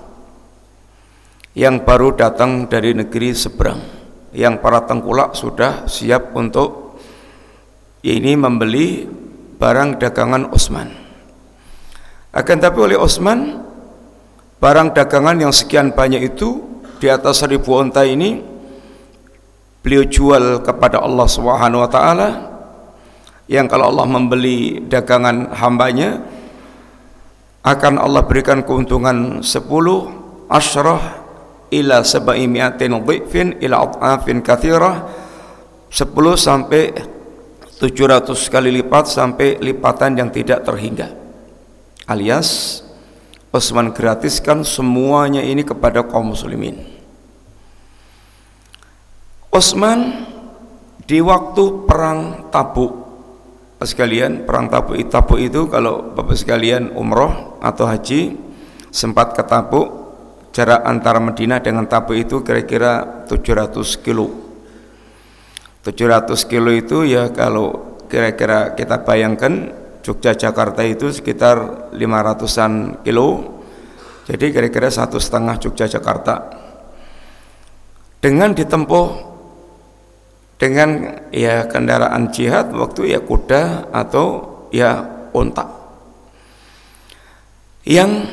Yang 1.52 1.84
baru 1.84 2.16
datang 2.16 2.64
dari 2.64 2.96
negeri 2.96 3.36
seberang. 3.36 3.84
Yang 4.32 4.64
para 4.64 4.88
tengkulak 4.88 5.36
sudah 5.36 5.84
siap 5.84 6.32
untuk 6.32 6.96
ini 8.00 8.32
membeli 8.32 9.04
barang 9.60 10.00
dagangan 10.00 10.48
Utsman. 10.48 10.88
Akan 12.32 12.56
tapi 12.56 12.80
oleh 12.80 12.96
Utsman 12.96 13.60
barang 14.56 14.96
dagangan 14.96 15.44
yang 15.44 15.52
sekian 15.52 15.92
banyak 15.92 16.32
itu 16.32 16.64
di 16.96 17.12
atas 17.12 17.44
seribu 17.44 17.76
unta 17.76 18.00
ini 18.08 18.40
beliau 19.84 20.08
jual 20.08 20.64
kepada 20.64 21.04
Allah 21.04 21.28
Subhanahu 21.28 21.84
wa 21.84 21.90
taala. 21.92 22.28
Yang 23.44 23.76
kalau 23.76 23.92
Allah 23.92 24.08
membeli 24.08 24.80
dagangan 24.88 25.52
hambanya 25.52 26.31
akan 27.62 27.94
Allah 28.02 28.26
berikan 28.26 28.66
keuntungan 28.66 29.38
10 29.38 30.50
asyrah 30.50 31.02
ila 31.70 32.02
sabai 32.02 32.50
mi'atin 32.50 32.98
dhifin 33.06 33.56
ila 33.62 33.86
at'afin 33.86 34.42
kathirah. 34.42 35.06
10 35.92 36.10
sampai 36.34 36.90
700 37.78 38.32
kali 38.50 38.70
lipat 38.82 39.04
sampai 39.06 39.62
lipatan 39.62 40.18
yang 40.18 40.30
tidak 40.34 40.66
terhingga. 40.66 41.14
Alias 42.06 42.82
Utsman 43.52 43.92
gratiskan 43.92 44.64
semuanya 44.64 45.44
ini 45.44 45.60
kepada 45.60 46.00
kaum 46.08 46.32
muslimin. 46.32 46.80
Utsman 49.52 50.24
di 51.04 51.20
waktu 51.20 51.84
perang 51.84 52.48
Tabuk 52.48 53.01
sekalian 53.86 54.44
perang 54.44 54.68
Tabuk 54.68 54.98
Tabuk 55.08 55.40
itu 55.40 55.66
kalau 55.66 56.12
Bapak 56.12 56.36
sekalian 56.36 56.92
umroh 56.92 57.58
atau 57.62 57.88
haji 57.88 58.36
sempat 58.92 59.32
ke 59.32 59.42
Tabuk 59.46 59.88
jarak 60.52 60.84
antara 60.84 61.18
Madinah 61.18 61.64
dengan 61.64 61.88
Tabuk 61.88 62.14
itu 62.14 62.44
kira-kira 62.44 63.24
700 63.24 64.04
kilo. 64.04 64.28
700 65.82 66.36
kilo 66.46 66.70
itu 66.70 67.08
ya 67.08 67.32
kalau 67.32 67.98
kira-kira 68.06 68.76
kita 68.76 69.02
bayangkan 69.02 69.72
Jogja 70.04 70.36
Jakarta 70.36 70.84
itu 70.84 71.08
sekitar 71.08 71.90
500an 71.96 73.00
kilo. 73.02 73.58
Jadi 74.28 74.52
kira-kira 74.52 74.92
satu 74.92 75.16
setengah 75.16 75.58
Jogja 75.58 75.88
Jakarta. 75.88 76.60
Dengan 78.22 78.54
ditempuh 78.54 79.31
dengan 80.56 81.20
ya 81.34 81.66
kendaraan 81.66 82.30
jihad 82.30 82.70
waktu 82.72 83.16
ya 83.16 83.20
kuda 83.22 83.90
atau 83.90 84.26
ya 84.70 85.04
onta 85.34 85.66
yang 87.82 88.26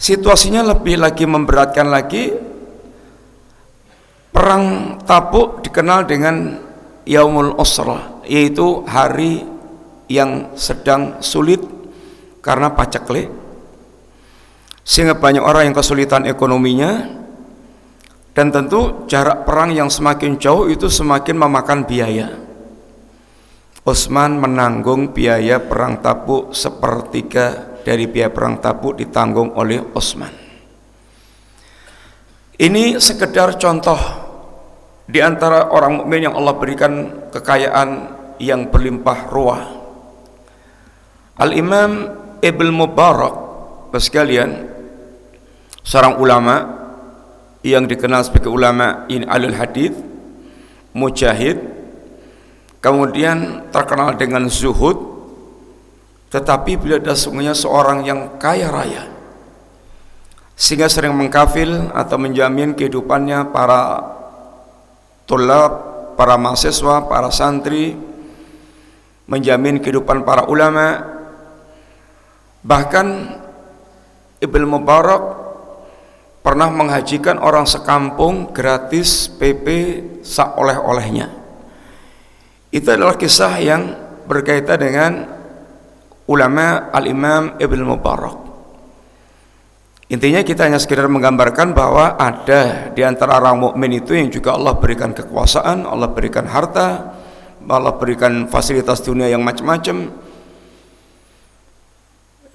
situasinya 0.00 0.64
lebih 0.64 0.96
lagi 0.96 1.28
memberatkan 1.28 1.88
lagi 1.92 2.32
Perang 4.30 4.96
Tabuk 5.04 5.60
dikenal 5.60 6.06
dengan 6.06 6.56
Yaumul 7.04 7.58
Usrah 7.58 8.22
yaitu 8.24 8.86
hari 8.86 9.42
yang 10.06 10.54
sedang 10.54 11.18
sulit 11.18 11.60
karena 12.40 12.72
paceklik. 12.72 13.28
Sehingga 14.86 15.18
banyak 15.18 15.44
orang 15.44 15.70
yang 15.70 15.76
kesulitan 15.76 16.24
ekonominya 16.24 17.19
dan 18.36 18.54
tentu 18.54 19.04
jarak 19.10 19.42
perang 19.44 19.74
yang 19.74 19.90
semakin 19.90 20.38
jauh 20.38 20.70
itu 20.70 20.86
semakin 20.86 21.36
memakan 21.36 21.86
biaya 21.86 22.28
Utsman 23.80 24.36
menanggung 24.36 25.16
biaya 25.16 25.56
perang 25.56 26.04
Tabuk 26.04 26.52
sepertiga 26.52 27.80
dari 27.80 28.06
biaya 28.06 28.28
perang 28.28 28.60
Tabuk 28.60 29.00
ditanggung 29.00 29.56
oleh 29.56 29.82
Utsman 29.96 30.30
ini 32.60 33.00
sekedar 33.00 33.56
contoh 33.56 33.96
di 35.10 35.18
antara 35.18 35.74
orang 35.74 36.04
mukmin 36.04 36.28
yang 36.28 36.36
Allah 36.36 36.54
berikan 36.54 37.24
kekayaan 37.34 37.88
yang 38.38 38.70
berlimpah 38.70 39.18
ruah. 39.26 39.62
Al-Imam 41.40 41.92
Ibn 42.38 42.68
Mubarak 42.68 43.34
sekalian 43.98 44.70
seorang 45.82 46.20
ulama 46.22 46.79
yang 47.60 47.84
dikenal 47.84 48.24
sebagai 48.24 48.48
ulama 48.48 49.04
in 49.12 49.28
alul 49.28 49.52
hadith 49.56 49.96
mujahid 50.96 51.60
kemudian 52.80 53.68
terkenal 53.68 54.16
dengan 54.16 54.48
zuhud 54.48 54.96
tetapi 56.30 56.78
beliau 56.78 57.02
adalah 57.02 57.52
seorang 57.52 58.06
yang 58.06 58.40
kaya 58.40 58.70
raya 58.70 59.20
sehingga 60.60 60.92
sering 60.92 61.16
mengkafil 61.16 61.88
atau 61.96 62.20
menjamin 62.20 62.76
kehidupannya 62.76 63.48
para 63.48 64.04
tulab, 65.24 65.72
para 66.20 66.36
mahasiswa, 66.36 67.08
para 67.08 67.32
santri, 67.32 67.96
menjamin 69.24 69.80
kehidupan 69.80 70.20
para 70.20 70.44
ulama. 70.44 71.00
Bahkan 72.60 73.06
Ibnu 74.44 74.68
Mubarak 74.68 75.39
pernah 76.40 76.72
menghajikan 76.72 77.36
orang 77.36 77.68
sekampung 77.68 78.52
gratis 78.52 79.28
PP 79.28 79.66
sak 80.24 80.56
oleh-olehnya. 80.56 81.28
Itu 82.70 82.88
adalah 82.94 83.18
kisah 83.18 83.54
yang 83.60 83.82
berkaitan 84.24 84.78
dengan 84.78 85.12
ulama 86.30 86.88
Al-Imam 86.94 87.58
Ibnu 87.58 87.82
Mubarak. 87.82 88.36
Intinya 90.10 90.42
kita 90.42 90.66
hanya 90.66 90.82
sekedar 90.82 91.06
menggambarkan 91.06 91.70
bahwa 91.70 92.18
ada 92.18 92.90
di 92.90 93.02
antara 93.06 93.38
orang 93.38 93.62
mukmin 93.62 94.02
itu 94.02 94.18
yang 94.18 94.26
juga 94.26 94.58
Allah 94.58 94.74
berikan 94.74 95.14
kekuasaan, 95.14 95.86
Allah 95.86 96.10
berikan 96.10 96.50
harta, 96.50 97.14
Allah 97.62 97.94
berikan 97.94 98.50
fasilitas 98.50 99.06
dunia 99.06 99.30
yang 99.30 99.42
macam-macam. 99.46 100.10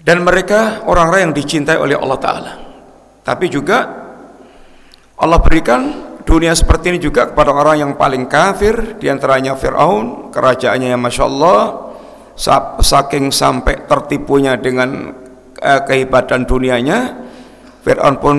Dan 0.04 0.18
mereka 0.22 0.84
orang-orang 0.84 1.32
yang 1.32 1.36
dicintai 1.36 1.80
oleh 1.80 1.96
Allah 1.96 2.20
taala. 2.20 2.54
Tapi 3.26 3.50
juga 3.50 3.90
Allah 5.18 5.42
berikan 5.42 6.14
dunia 6.22 6.54
seperti 6.54 6.94
ini 6.94 7.00
juga 7.02 7.34
kepada 7.34 7.50
orang 7.50 7.82
yang 7.82 7.92
paling 7.98 8.30
kafir 8.30 9.02
di 9.02 9.10
antaranya 9.10 9.58
Firaun, 9.58 10.30
kerajaannya 10.30 10.94
yang 10.94 11.02
Masya 11.02 11.24
Allah 11.26 11.60
saking 12.84 13.34
sampai 13.34 13.90
tertipunya 13.90 14.54
dengan 14.62 15.10
uh, 15.58 15.82
kehebatan 15.90 16.46
dunianya. 16.46 17.26
Fir'aun 17.82 18.18
pun 18.18 18.38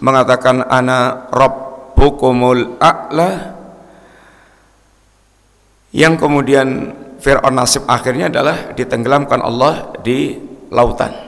mengatakan 0.00 0.64
ana 0.64 1.28
rabbukumul 1.32 2.80
a'la. 2.80 3.56
Yang 5.92 6.14
kemudian 6.20 6.68
Fir'aun 7.20 7.56
nasib 7.56 7.84
akhirnya 7.88 8.32
adalah 8.32 8.72
ditenggelamkan 8.72 9.40
Allah 9.44 9.92
di 10.00 10.36
lautan 10.68 11.25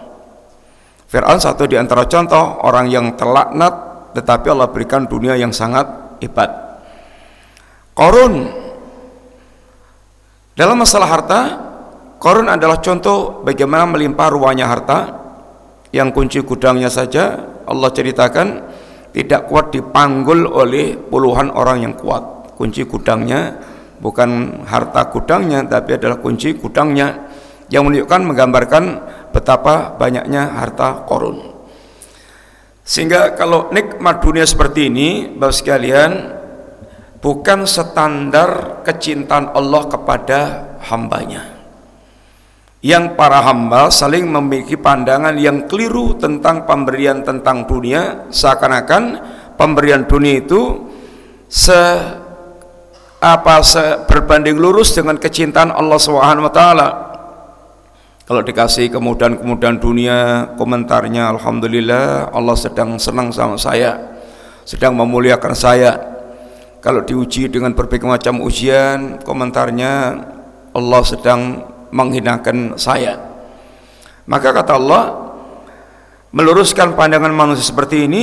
Fir'aun 1.09 1.41
satu 1.41 1.65
di 1.65 1.81
antara 1.81 2.05
contoh 2.05 2.61
orang 2.63 2.93
yang 2.93 3.17
terlaknat 3.17 3.89
tetapi 4.13 4.53
Allah 4.53 4.69
berikan 4.69 5.09
dunia 5.09 5.35
yang 5.41 5.53
sangat 5.57 6.19
hebat. 6.21 6.81
Korun. 7.97 8.53
Dalam 10.53 10.77
masalah 10.77 11.09
harta 11.09 11.41
Korun 12.19 12.51
adalah 12.51 12.83
contoh 12.83 13.47
bagaimana 13.47 13.87
melimpah 13.87 14.29
ruahnya 14.35 14.67
harta. 14.67 14.99
Yang 15.89 16.09
kunci 16.13 16.39
gudangnya 16.45 16.93
saja 16.93 17.41
Allah 17.65 17.89
ceritakan 17.89 18.61
tidak 19.17 19.49
kuat 19.49 19.73
dipanggul 19.73 20.45
oleh 20.45 20.99
puluhan 20.99 21.49
orang 21.49 21.87
yang 21.89 21.95
kuat. 21.97 22.53
Kunci 22.59 22.85
gudangnya 22.85 23.57
bukan 24.03 24.61
harta 24.69 25.09
gudangnya 25.09 25.65
tapi 25.65 25.97
adalah 25.97 26.21
kunci 26.21 26.59
gudangnya 26.59 27.28
yang 27.69 27.85
menunjukkan 27.85 28.21
menggambarkan 28.25 28.85
betapa 29.33 29.97
banyaknya 29.97 30.57
harta 30.57 31.05
korun 31.05 31.57
sehingga 32.85 33.37
kalau 33.37 33.69
nikmat 33.69 34.25
dunia 34.25 34.49
seperti 34.49 34.89
ini 34.89 35.37
Bapak 35.37 35.55
sekalian 35.57 36.13
bukan 37.21 37.69
standar 37.69 38.81
kecintaan 38.85 39.53
Allah 39.53 39.83
kepada 39.89 40.41
hambanya 40.89 41.59
yang 42.81 43.19
para 43.19 43.43
hamba 43.43 43.91
saling 43.91 44.25
memiliki 44.31 44.79
pandangan 44.79 45.35
yang 45.35 45.67
keliru 45.67 46.15
tentang 46.15 46.63
pemberian 46.65 47.27
tentang 47.27 47.67
dunia 47.67 48.31
seakan-akan 48.31 49.03
pemberian 49.59 50.07
dunia 50.07 50.39
itu 50.39 50.87
se 51.51 51.75
apa 53.19 53.59
se 53.67 54.07
berbanding 54.07 54.55
lurus 54.55 54.95
dengan 54.95 55.19
kecintaan 55.19 55.75
Allah 55.75 55.99
Subhanahu 55.99 56.47
wa 56.47 56.55
taala. 56.55 56.89
Kalau 58.29 58.45
dikasih 58.45 58.93
kemudahan-kemudahan 58.93 59.81
dunia, 59.81 60.53
komentarnya 60.61 61.33
alhamdulillah 61.33 62.29
Allah 62.29 62.57
sedang 62.61 63.01
senang 63.01 63.33
sama 63.33 63.57
saya, 63.57 63.97
sedang 64.69 64.93
memuliakan 64.93 65.57
saya. 65.57 65.97
Kalau 66.85 67.01
diuji 67.03 67.49
dengan 67.49 67.73
berbagai 67.73 68.05
macam 68.05 68.45
ujian, 68.45 69.17
komentarnya 69.25 70.21
Allah 70.77 71.03
sedang 71.03 71.65
menghinakan 71.89 72.77
saya 72.77 73.29
maka 74.29 74.53
kata 74.53 74.77
Allah 74.77 75.05
meluruskan 76.37 76.93
pandangan 76.93 77.33
manusia 77.33 77.65
seperti 77.65 78.05
ini 78.05 78.23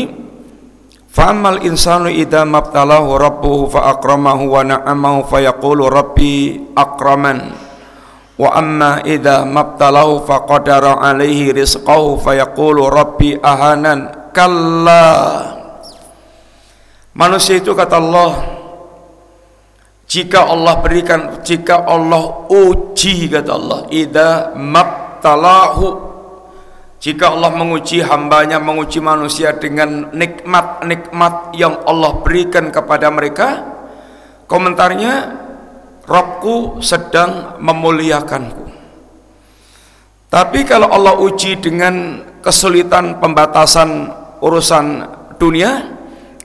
Fa'amal 1.15 1.63
insanu 1.63 2.11
idza 2.11 2.43
mabtalahu 2.43 3.15
rabbuhu 3.15 3.71
fa 3.71 3.95
akramahu 3.95 4.51
wa 4.51 4.67
na'amahu 4.67 5.23
fa 5.31 5.39
yaqulu 5.39 5.87
rabbi 5.87 6.59
akraman 6.75 7.55
wa 8.35 8.49
amma 8.51 8.99
idza 9.07 9.47
mabtalahu 9.47 10.27
fa 10.27 10.43
qadara 10.43 10.99
alaihi 10.99 11.55
rizqahu 11.55 12.19
fa 12.19 12.35
yaqulu 12.35 12.91
rabbi 12.91 13.39
ahanan 13.39 14.31
kalla. 14.35 15.07
Manusia 17.15 17.63
itu 17.63 17.71
kata 17.71 17.95
Allah 17.95 18.31
jika 20.05 20.51
Allah 20.51 20.83
berikan 20.83 21.39
jika 21.41 21.87
Allah 21.87 22.45
uji 22.51 23.31
kata 23.31 23.51
Allah 23.55 23.79
ida 23.89 24.51
mabtalahu 24.51 26.13
jika 26.99 27.31
Allah 27.31 27.55
menguji 27.55 28.03
hambanya 28.03 28.59
menguji 28.59 28.99
manusia 28.99 29.55
dengan 29.55 30.09
nikmat-nikmat 30.11 31.55
yang 31.55 31.79
Allah 31.87 32.19
berikan 32.19 32.67
kepada 32.69 33.07
mereka 33.13 33.63
komentarnya 34.51 35.44
Robku 36.05 36.79
sedang 36.85 37.57
memuliakanku. 37.57 38.65
Tapi 40.29 40.67
kalau 40.67 40.91
Allah 40.91 41.17
uji 41.17 41.57
dengan 41.57 42.21
kesulitan 42.45 43.17
pembatasan 43.17 44.11
urusan 44.43 44.85
dunia 45.41 45.95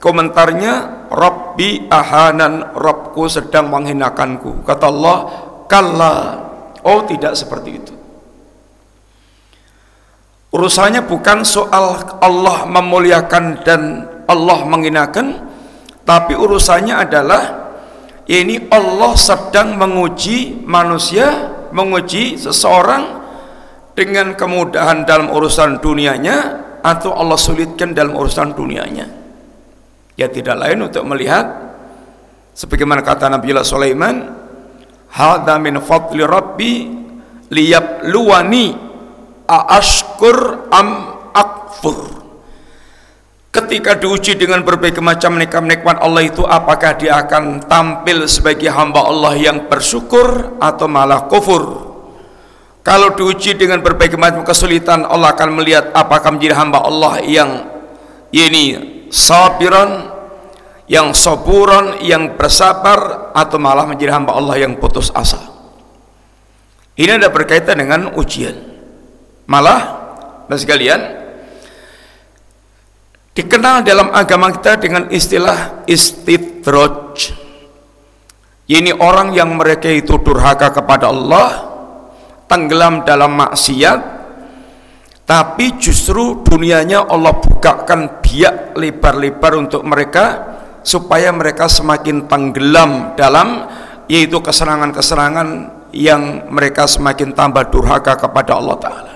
komentarnya 0.00 1.04
Rabbi 1.12 1.90
ahanan 1.92 2.72
Rabbku 2.72 3.28
sedang 3.28 3.68
menghinakanku. 3.68 4.64
Kata 4.64 4.86
Allah 4.88 5.18
kalla. 5.68 6.14
Oh 6.80 7.04
tidak 7.04 7.36
seperti 7.36 7.70
itu. 7.76 7.94
Urusannya 10.50 11.04
bukan 11.04 11.44
soal 11.44 12.00
Allah 12.18 12.64
memuliakan 12.66 13.60
dan 13.62 14.08
Allah 14.26 14.64
menghinakan 14.66 15.46
tapi 16.02 16.34
urusannya 16.34 16.94
adalah 17.06 17.42
ini 18.30 18.70
Allah 18.70 19.18
sedang 19.18 19.74
menguji 19.74 20.62
manusia 20.62 21.50
menguji 21.74 22.38
seseorang 22.38 23.18
dengan 23.98 24.38
kemudahan 24.38 25.02
dalam 25.02 25.34
urusan 25.34 25.82
dunianya 25.82 26.38
atau 26.78 27.10
Allah 27.10 27.34
sulitkan 27.34 27.90
dalam 27.90 28.14
urusan 28.14 28.54
dunianya. 28.54 29.06
Ya 30.14 30.30
tidak 30.30 30.62
lain 30.62 30.86
untuk 30.86 31.02
melihat 31.10 31.74
sebagaimana 32.54 33.02
kata 33.02 33.26
Nabi 33.34 33.50
Allah 33.50 33.66
Sulaiman 33.66 34.16
hadza 35.10 35.54
min 35.58 35.82
fadli 35.82 36.22
rabbi 36.22 36.74
liyabluwani 37.50 38.66
aashkur 39.50 40.70
am 40.70 40.88
akfur 41.34 42.19
ketika 43.50 43.98
diuji 43.98 44.38
dengan 44.38 44.62
berbagai 44.62 45.02
macam 45.02 45.34
nikmat-nikmat 45.34 45.98
Allah 45.98 46.22
itu 46.22 46.46
apakah 46.46 46.94
dia 46.94 47.18
akan 47.18 47.66
tampil 47.66 48.30
sebagai 48.30 48.70
hamba 48.70 49.06
Allah 49.06 49.34
yang 49.34 49.66
bersyukur 49.66 50.58
atau 50.62 50.86
malah 50.86 51.26
kufur? 51.26 51.90
Kalau 52.80 53.12
diuji 53.12 53.60
dengan 53.60 53.84
berbagai 53.84 54.16
macam 54.16 54.40
kesulitan 54.46 55.04
Allah 55.04 55.36
akan 55.36 55.60
melihat 55.60 55.92
apakah 55.92 56.32
menjadi 56.32 56.56
hamba 56.56 56.80
Allah 56.80 57.20
yang 57.20 57.50
ini 58.32 58.64
sabiran 59.12 60.08
yang 60.90 61.14
saburan 61.14 62.02
yang 62.02 62.34
bersabar 62.34 63.30
atau 63.30 63.62
malah 63.62 63.86
menjadi 63.86 64.16
hamba 64.16 64.34
Allah 64.34 64.58
yang 64.58 64.74
putus 64.74 65.12
asa. 65.14 65.38
Ini 66.98 67.20
ada 67.20 67.30
berkaitan 67.30 67.78
dengan 67.78 68.10
ujian. 68.18 68.58
Malah 69.46 69.80
dan 70.50 70.58
sekalian 70.58 71.19
dikenal 73.40 73.80
dalam 73.80 74.12
agama 74.12 74.52
kita 74.52 74.76
dengan 74.76 75.08
istilah 75.08 75.88
istidraj 75.88 77.32
ini 78.68 78.92
orang 78.92 79.32
yang 79.32 79.56
mereka 79.56 79.88
itu 79.88 80.20
durhaka 80.20 80.68
kepada 80.68 81.08
Allah 81.08 81.48
tenggelam 82.44 83.00
dalam 83.08 83.32
maksiat 83.40 84.20
tapi 85.24 85.80
justru 85.80 86.44
dunianya 86.44 87.08
Allah 87.08 87.32
bukakan 87.32 88.20
biak 88.20 88.76
lebar-lebar 88.76 89.56
untuk 89.56 89.88
mereka 89.88 90.24
supaya 90.84 91.32
mereka 91.32 91.64
semakin 91.64 92.28
tenggelam 92.28 93.16
dalam 93.16 93.64
yaitu 94.04 94.36
keserangan-keserangan 94.36 95.80
yang 95.96 96.50
mereka 96.52 96.84
semakin 96.84 97.32
tambah 97.32 97.72
durhaka 97.72 98.18
kepada 98.18 98.58
Allah 98.58 98.76
Ta'ala. 98.78 99.14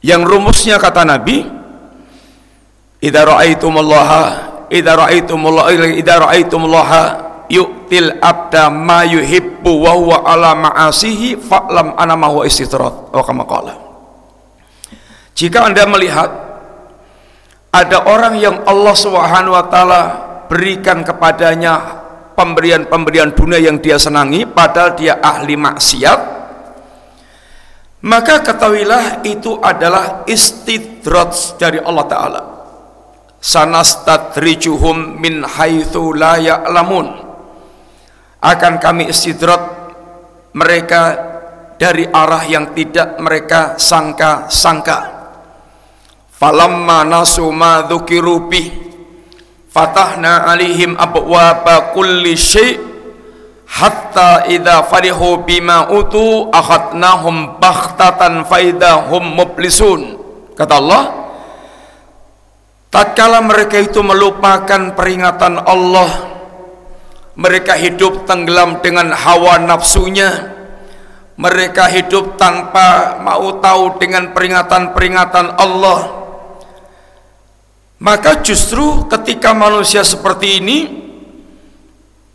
Yang 0.00 0.22
rumusnya 0.24 0.80
kata 0.80 1.04
Nabi 1.04 1.59
idza 3.00 3.22
ra'aitumullaha 3.24 4.22
idza 4.68 4.92
ra'aitumullaha 4.94 5.68
idza 5.96 6.14
ra'aitumullaha 6.20 7.02
yu'til 7.50 8.22
abda 8.22 8.70
ma 8.70 9.02
yuhibbu 9.02 9.72
wa 9.82 9.92
huwa 9.98 10.16
ala 10.22 10.54
ma'asihi 10.54 11.40
fa'lam 11.40 11.98
ana 11.98 12.14
ma 12.14 12.30
huwa 12.30 12.46
istitrat 12.46 13.10
wa 13.10 13.22
kama 13.26 13.42
qala. 13.48 13.74
Jika 15.34 15.66
Anda 15.66 15.88
melihat 15.88 16.30
ada 17.74 18.06
orang 18.06 18.38
yang 18.38 18.62
Allah 18.68 18.94
Subhanahu 18.94 19.56
wa 19.56 19.64
taala 19.66 20.02
berikan 20.50 21.02
kepadanya 21.06 22.02
pemberian-pemberian 22.34 23.30
dunia 23.34 23.62
yang 23.62 23.78
dia 23.78 23.94
senangi 23.94 24.42
padahal 24.46 24.98
dia 24.98 25.22
ahli 25.22 25.54
maksiat 25.54 26.20
maka 28.00 28.40
ketahuilah 28.40 29.22
itu 29.22 29.60
adalah 29.60 30.24
istidraj 30.26 31.60
dari 31.60 31.78
Allah 31.78 32.04
taala 32.10 32.40
sanastadrijuhum 33.40 35.16
min 35.18 35.42
haitsu 35.42 36.12
la 36.12 36.36
ya'lamun. 36.36 37.08
Akan 38.40 38.80
kami 38.80 39.08
istidraj 39.08 39.60
mereka 40.56 41.02
dari 41.80 42.04
arah 42.08 42.44
yang 42.44 42.76
tidak 42.76 43.16
mereka 43.20 43.80
sangka-sangka. 43.80 45.20
Falamma 46.32 47.04
nasu 47.04 47.52
ma 47.52 47.84
dzukiru 47.84 48.48
bih 48.48 48.68
fatahna 49.68 50.48
alihim 50.48 50.96
abwaba 50.96 51.92
kulli 51.92 52.32
syai 52.32 52.80
hatta 53.68 54.48
idza 54.48 54.82
farihu 54.88 55.44
bima 55.44 55.92
utu 55.92 56.48
akhadnahum 56.48 57.60
baghtatan 57.60 58.48
faidahum 58.48 59.22
mublisun 59.36 60.16
kata 60.58 60.74
Allah 60.80 61.02
tatkala 62.90 63.40
mereka 63.40 63.78
itu 63.80 64.02
melupakan 64.02 64.92
peringatan 64.92 65.62
Allah 65.62 66.30
mereka 67.40 67.72
hidup 67.72 68.28
tenggelam 68.28 68.84
dengan 68.84 69.16
hawa 69.16 69.56
nafsunya. 69.64 70.60
Mereka 71.40 71.88
hidup 71.88 72.36
tanpa 72.36 73.16
mau 73.16 73.56
tahu 73.64 73.96
dengan 73.96 74.36
peringatan-peringatan 74.36 75.56
Allah. 75.56 76.20
Maka 77.96 78.44
justru 78.44 79.08
ketika 79.08 79.56
manusia 79.56 80.04
seperti 80.04 80.60
ini 80.60 80.78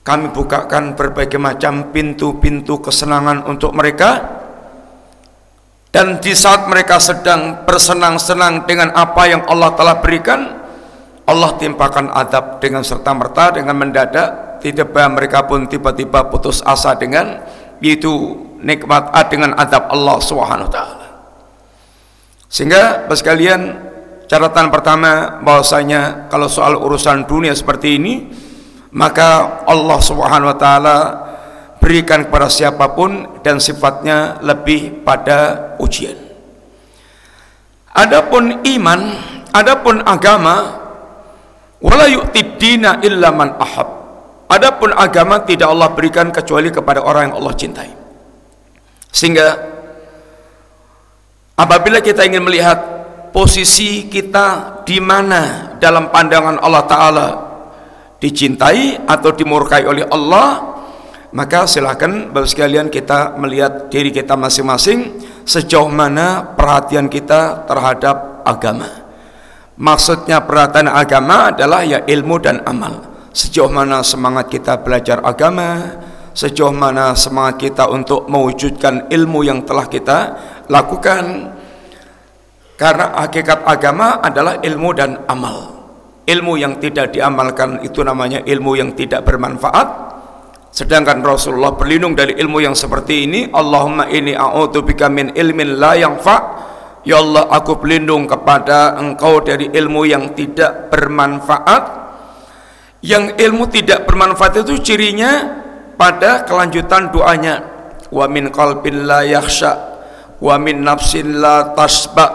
kami 0.02 0.34
bukakan 0.34 0.98
berbagai 0.98 1.38
macam 1.38 1.94
pintu-pintu 1.94 2.82
kesenangan 2.82 3.46
untuk 3.46 3.78
mereka 3.78 4.41
dan 5.95 6.19
di 6.19 6.36
saat 6.36 6.67
mereka 6.67 6.99
sedang 6.99 7.63
bersenang-senang 7.63 8.67
dengan 8.67 8.91
apa 8.91 9.31
yang 9.31 9.47
Allah 9.47 9.71
telah 9.79 10.03
berikan 10.03 10.60
Allah 11.23 11.55
timpakan 11.55 12.12
adab 12.12 12.60
dengan 12.60 12.84
serta-merta 12.84 13.55
dengan 13.55 13.79
mendadak. 13.79 14.60
Tiba 14.60 15.08
mereka 15.08 15.47
pun 15.47 15.71
tiba-tiba 15.71 16.27
putus 16.27 16.60
asa 16.67 16.99
dengan 16.99 17.39
itu 17.79 18.12
nikmat 18.60 19.08
dengan 19.31 19.55
adab 19.55 19.88
Allah 19.88 20.19
Subhanahu 20.19 20.67
taala. 20.67 21.08
Sehingga 22.51 23.08
sekalian 23.15 23.79
catatan 24.27 24.67
pertama 24.75 25.39
bahwasanya 25.47 26.27
kalau 26.27 26.51
soal 26.51 26.75
urusan 26.75 27.23
dunia 27.23 27.55
seperti 27.55 27.95
ini 27.95 28.13
maka 28.91 29.63
Allah 29.63 29.99
Subhanahu 30.03 30.51
wa 30.51 30.60
taala 30.60 30.97
berikan 31.86 32.26
kepada 32.26 32.50
siapa 32.50 32.98
pun 32.98 33.38
dan 33.45 33.62
sifatnya 33.62 34.41
lebih 34.41 35.06
pada 35.06 35.69
ujian. 35.78 36.17
Adapun 37.93 38.65
iman, 38.65 39.02
adapun 39.54 40.02
agama 40.02 40.82
wala 41.78 42.10
yu'tidina 42.10 43.06
illa 43.06 43.30
man 43.30 43.54
ahab. 43.62 43.86
Adapun 44.50 44.98
agama 44.98 45.45
tidak 45.45 45.69
Allah 45.69 45.93
berikan 45.93 46.34
kecuali 46.34 46.74
kepada 46.74 47.06
orang 47.06 47.30
yang 47.30 47.36
Allah 47.38 47.54
cintai. 47.54 47.91
Sehingga 49.13 49.48
apabila 51.54 52.02
kita 52.02 52.26
ingin 52.26 52.41
melihat 52.41 52.82
posisi 53.30 54.10
kita 54.10 54.82
di 54.89 54.98
mana 54.98 55.78
dalam 55.78 56.10
pandangan 56.10 56.58
Allah 56.58 56.84
taala 56.89 57.28
dicintai 58.17 59.06
atau 59.06 59.30
dimurkai 59.30 59.86
oleh 59.86 60.04
Allah 60.10 60.74
maka 61.36 61.67
silakan 61.67 62.32
Bapak 62.32 62.48
sekalian 62.48 62.88
kita 62.88 63.36
melihat 63.36 63.91
diri 63.91 64.08
kita 64.15 64.39
masing-masing 64.39 65.19
sejauh 65.43 65.91
mana 65.91 66.56
perhatian 66.56 67.12
kita 67.12 67.67
terhadap 67.67 68.48
agama. 68.48 68.88
Maksudnya 69.76 70.48
perhatian 70.48 70.88
agama 70.88 71.52
adalah 71.52 71.84
ya 71.84 72.08
ilmu 72.08 72.39
dan 72.39 72.63
amal. 72.63 73.04
Sejauh 73.36 73.67
mana 73.67 74.00
semangat 74.00 74.48
kita 74.48 74.80
belajar 74.80 75.19
agama 75.28 76.00
sejauh 76.36 76.76
mana 76.76 77.15
semangat 77.15 77.71
kita 77.71 77.88
untuk 77.88 78.28
mewujudkan 78.28 79.08
ilmu 79.08 79.48
yang 79.48 79.63
telah 79.63 79.88
kita 79.88 80.19
lakukan. 80.67 81.56
Karena 82.76 83.24
hakikat 83.24 83.63
agama 83.63 84.19
adalah 84.19 84.60
ilmu 84.60 84.89
dan 84.91 85.24
amal. 85.32 85.71
Ilmu 86.28 86.60
yang 86.60 86.76
tidak 86.84 87.15
diamalkan 87.15 87.80
itu 87.88 88.04
namanya 88.04 88.43
ilmu 88.43 88.76
yang 88.76 88.91
tidak 88.91 89.24
bermanfaat 89.24 90.05
sedangkan 90.75 91.23
Rasulullah 91.23 91.71
berlindung 91.71 92.19
dari 92.19 92.35
ilmu 92.35 92.59
yang 92.59 92.75
seperti 92.75 93.23
ini 93.23 93.47
Allahumma 93.47 94.11
ini 94.11 94.35
a'udzubika 94.35 95.07
min 95.07 95.31
ilmin 95.31 95.79
la 95.79 95.95
yanfa. 95.95 96.38
Ya 97.07 97.23
Allah 97.23 97.47
aku 97.47 97.79
berlindung 97.79 98.27
kepada 98.27 98.99
engkau 98.99 99.39
dari 99.39 99.71
ilmu 99.71 100.03
yang 100.03 100.35
tidak 100.35 100.91
bermanfaat. 100.91 102.03
Yang 102.99 103.39
ilmu 103.39 103.71
tidak 103.71 104.03
bermanfaat 104.03 104.67
itu 104.67 104.81
cirinya 104.83 105.63
pada 105.95 106.43
kelanjutan 106.43 107.13
doanya. 107.13 107.55
Wa 108.11 108.27
min 108.27 108.51
qalbin 108.51 109.07
la 109.07 109.23
yakhsha 109.23 109.95
wa 110.43 110.59
min 110.59 110.83
nafsin 110.83 111.39
la 111.39 111.71
tasba 111.77 112.27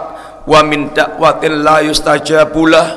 wa 0.47 0.59
min 0.65 0.89
da'watin 0.95 1.61
la 1.61 1.83
yustajabulah. 1.85 2.87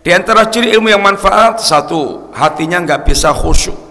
Di 0.00 0.10
antara 0.16 0.48
ciri 0.48 0.72
ilmu 0.72 0.88
yang 0.88 1.04
manfaat 1.04 1.60
satu, 1.60 2.32
hatinya 2.32 2.80
nggak 2.80 3.04
bisa 3.04 3.36
khusyuk. 3.36 3.89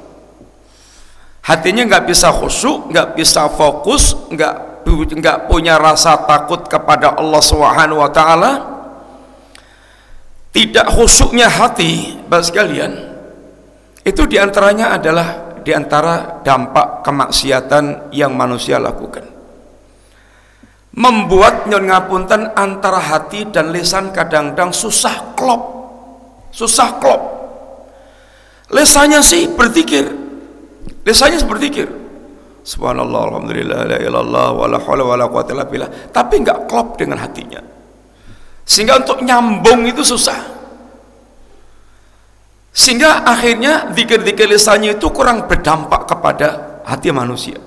Hatinya 1.45 1.88
nggak 1.88 2.06
bisa 2.06 2.30
khusyuk, 2.30 2.91
nggak 2.91 3.15
bisa 3.17 3.49
fokus, 3.49 4.15
nggak 4.30 4.84
nggak 4.89 5.45
punya 5.45 5.78
rasa 5.78 6.17
takut 6.25 6.65
kepada 6.65 7.15
Allah 7.17 7.41
Subhanahu 7.41 8.02
wa 8.02 8.12
taala. 8.12 8.52
Tidak 10.49 10.88
khusyuknya 10.89 11.45
hati, 11.45 12.17
Bapak 12.25 12.45
sekalian. 12.49 12.91
Itu 14.02 14.25
di 14.25 14.41
antaranya 14.41 14.97
adalah 14.97 15.58
di 15.62 15.71
antara 15.71 16.41
dampak 16.41 17.06
kemaksiatan 17.06 18.10
yang 18.15 18.34
manusia 18.34 18.82
lakukan. 18.82 19.30
Membuat 20.89 21.69
nyon 21.69 21.86
ngapunten 21.86 22.49
antara 22.58 22.97
hati 22.97 23.45
dan 23.54 23.69
lisan 23.69 24.10
kadang-kadang 24.10 24.73
susah 24.73 25.38
klop 25.38 25.80
susah 26.49 26.97
klop 26.97 27.21
lesanya 28.73 29.21
sih 29.21 29.49
berzikir 29.54 30.06
lesanya 31.07 31.39
berzikir 31.47 31.88
subhanallah 32.69 33.21
alhamdulillah 33.33 33.79
la 33.89 33.97
ilallah 33.97 34.47
wa 34.53 34.65
la 34.69 34.77
hawla 34.77 35.03
wa 35.03 35.15
la 35.17 35.25
quwata 35.25 35.57
illa 35.57 35.65
billah. 35.65 35.89
Tapi 36.13 36.45
enggak 36.45 36.69
klop 36.69 36.99
dengan 36.99 37.17
hatinya. 37.17 37.62
Sehingga 38.69 39.01
untuk 39.01 39.25
nyambung 39.25 39.89
itu 39.89 40.05
susah. 40.05 40.38
Sehingga 42.69 43.25
akhirnya 43.25 43.89
zikir-zikir 43.97 44.45
lisannya 44.45 45.01
itu 45.01 45.09
kurang 45.09 45.49
berdampak 45.49 46.05
kepada 46.05 46.79
hati 46.85 47.09
manusia. 47.09 47.57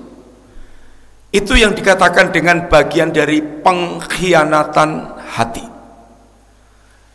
Itu 1.32 1.58
yang 1.58 1.74
dikatakan 1.74 2.30
dengan 2.30 2.70
bagian 2.70 3.10
dari 3.10 3.42
pengkhianatan 3.42 4.90
hati. 5.32 5.66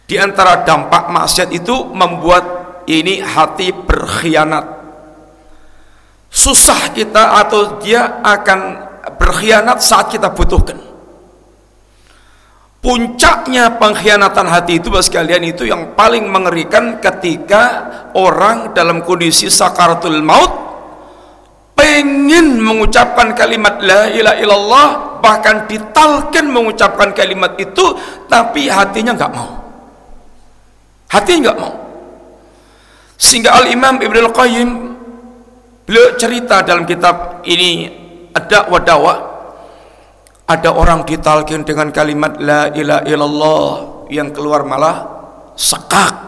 Di 0.07 0.15
antara 0.19 0.67
dampak 0.67 1.07
maksiat 1.07 1.53
itu 1.55 1.87
membuat 1.95 2.43
ini 2.91 3.23
hati 3.23 3.71
berkhianat. 3.71 4.76
Susah 6.37 6.93
kita 6.93 7.41
atau 7.41 7.81
dia 7.81 8.21
akan 8.21 8.59
berkhianat 9.17 9.81
saat 9.81 10.13
kita 10.13 10.29
butuhkan. 10.29 10.77
Puncaknya 12.77 13.73
pengkhianatan 13.81 14.45
hati 14.45 14.77
itu 14.77 14.93
bos 14.93 15.09
sekalian 15.09 15.41
itu 15.49 15.65
yang 15.65 15.97
paling 15.97 16.29
mengerikan 16.29 17.01
ketika 17.01 17.89
orang 18.13 18.71
dalam 18.77 19.01
kondisi 19.01 19.49
sakaratul 19.49 20.21
maut 20.21 20.53
pengen 21.73 22.61
mengucapkan 22.61 23.33
kalimat 23.33 23.81
la 23.81 24.07
ilaha 24.13 24.37
illallah 24.37 24.87
bahkan 25.19 25.65
ditalkan 25.65 26.53
mengucapkan 26.53 27.17
kalimat 27.17 27.57
itu 27.57 27.97
tapi 28.29 28.69
hatinya 28.69 29.17
nggak 29.17 29.33
mau 29.33 29.57
Hati 31.07 31.39
enggak 31.39 31.55
mau. 31.55 31.73
Sehingga 33.17 33.55
Al-Imam 33.57 34.03
Ibn 34.03 34.17
Al-Qayyim 34.27 34.69
beliau 35.87 36.19
cerita 36.19 36.67
dalam 36.67 36.83
kitab 36.83 37.47
ini 37.47 37.87
ada 38.35 38.67
wadawa 38.67 39.37
ada 40.47 40.71
orang 40.71 41.03
ditalkin 41.03 41.63
dengan 41.63 41.91
kalimat 41.91 42.39
la 42.39 42.71
ilaha 42.71 43.03
illallah 43.03 43.67
yang 44.07 44.31
keluar 44.31 44.63
malah 44.63 45.03
sekak. 45.59 46.27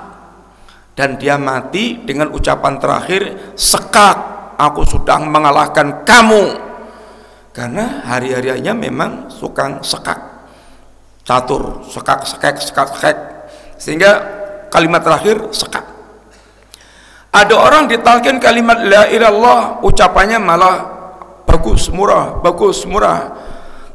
Dan 0.92 1.16
dia 1.16 1.40
mati 1.40 2.04
dengan 2.04 2.28
ucapan 2.36 2.76
terakhir 2.76 3.56
sekak 3.56 4.16
aku 4.60 4.84
sudah 4.84 5.24
mengalahkan 5.24 6.04
kamu 6.04 6.60
karena 7.56 8.04
hari-harinya 8.04 8.76
memang 8.76 9.32
suka 9.32 9.80
sekak 9.80 10.20
catur 11.24 11.88
sekak 11.88 12.28
sekak 12.28 12.60
sekak 12.60 12.88
sekak. 12.92 13.18
Sehingga 13.80 14.12
kalimat 14.68 15.00
terakhir 15.00 15.40
sekat 15.56 15.88
ada 17.30 17.54
orang 17.54 17.86
ditalkin 17.86 18.42
kalimat 18.42 18.82
la 18.82 19.06
ilallah 19.06 19.86
ucapannya 19.86 20.42
malah 20.42 20.78
bagus 21.46 21.94
murah 21.94 22.42
bagus 22.42 22.86
murah. 22.90 23.50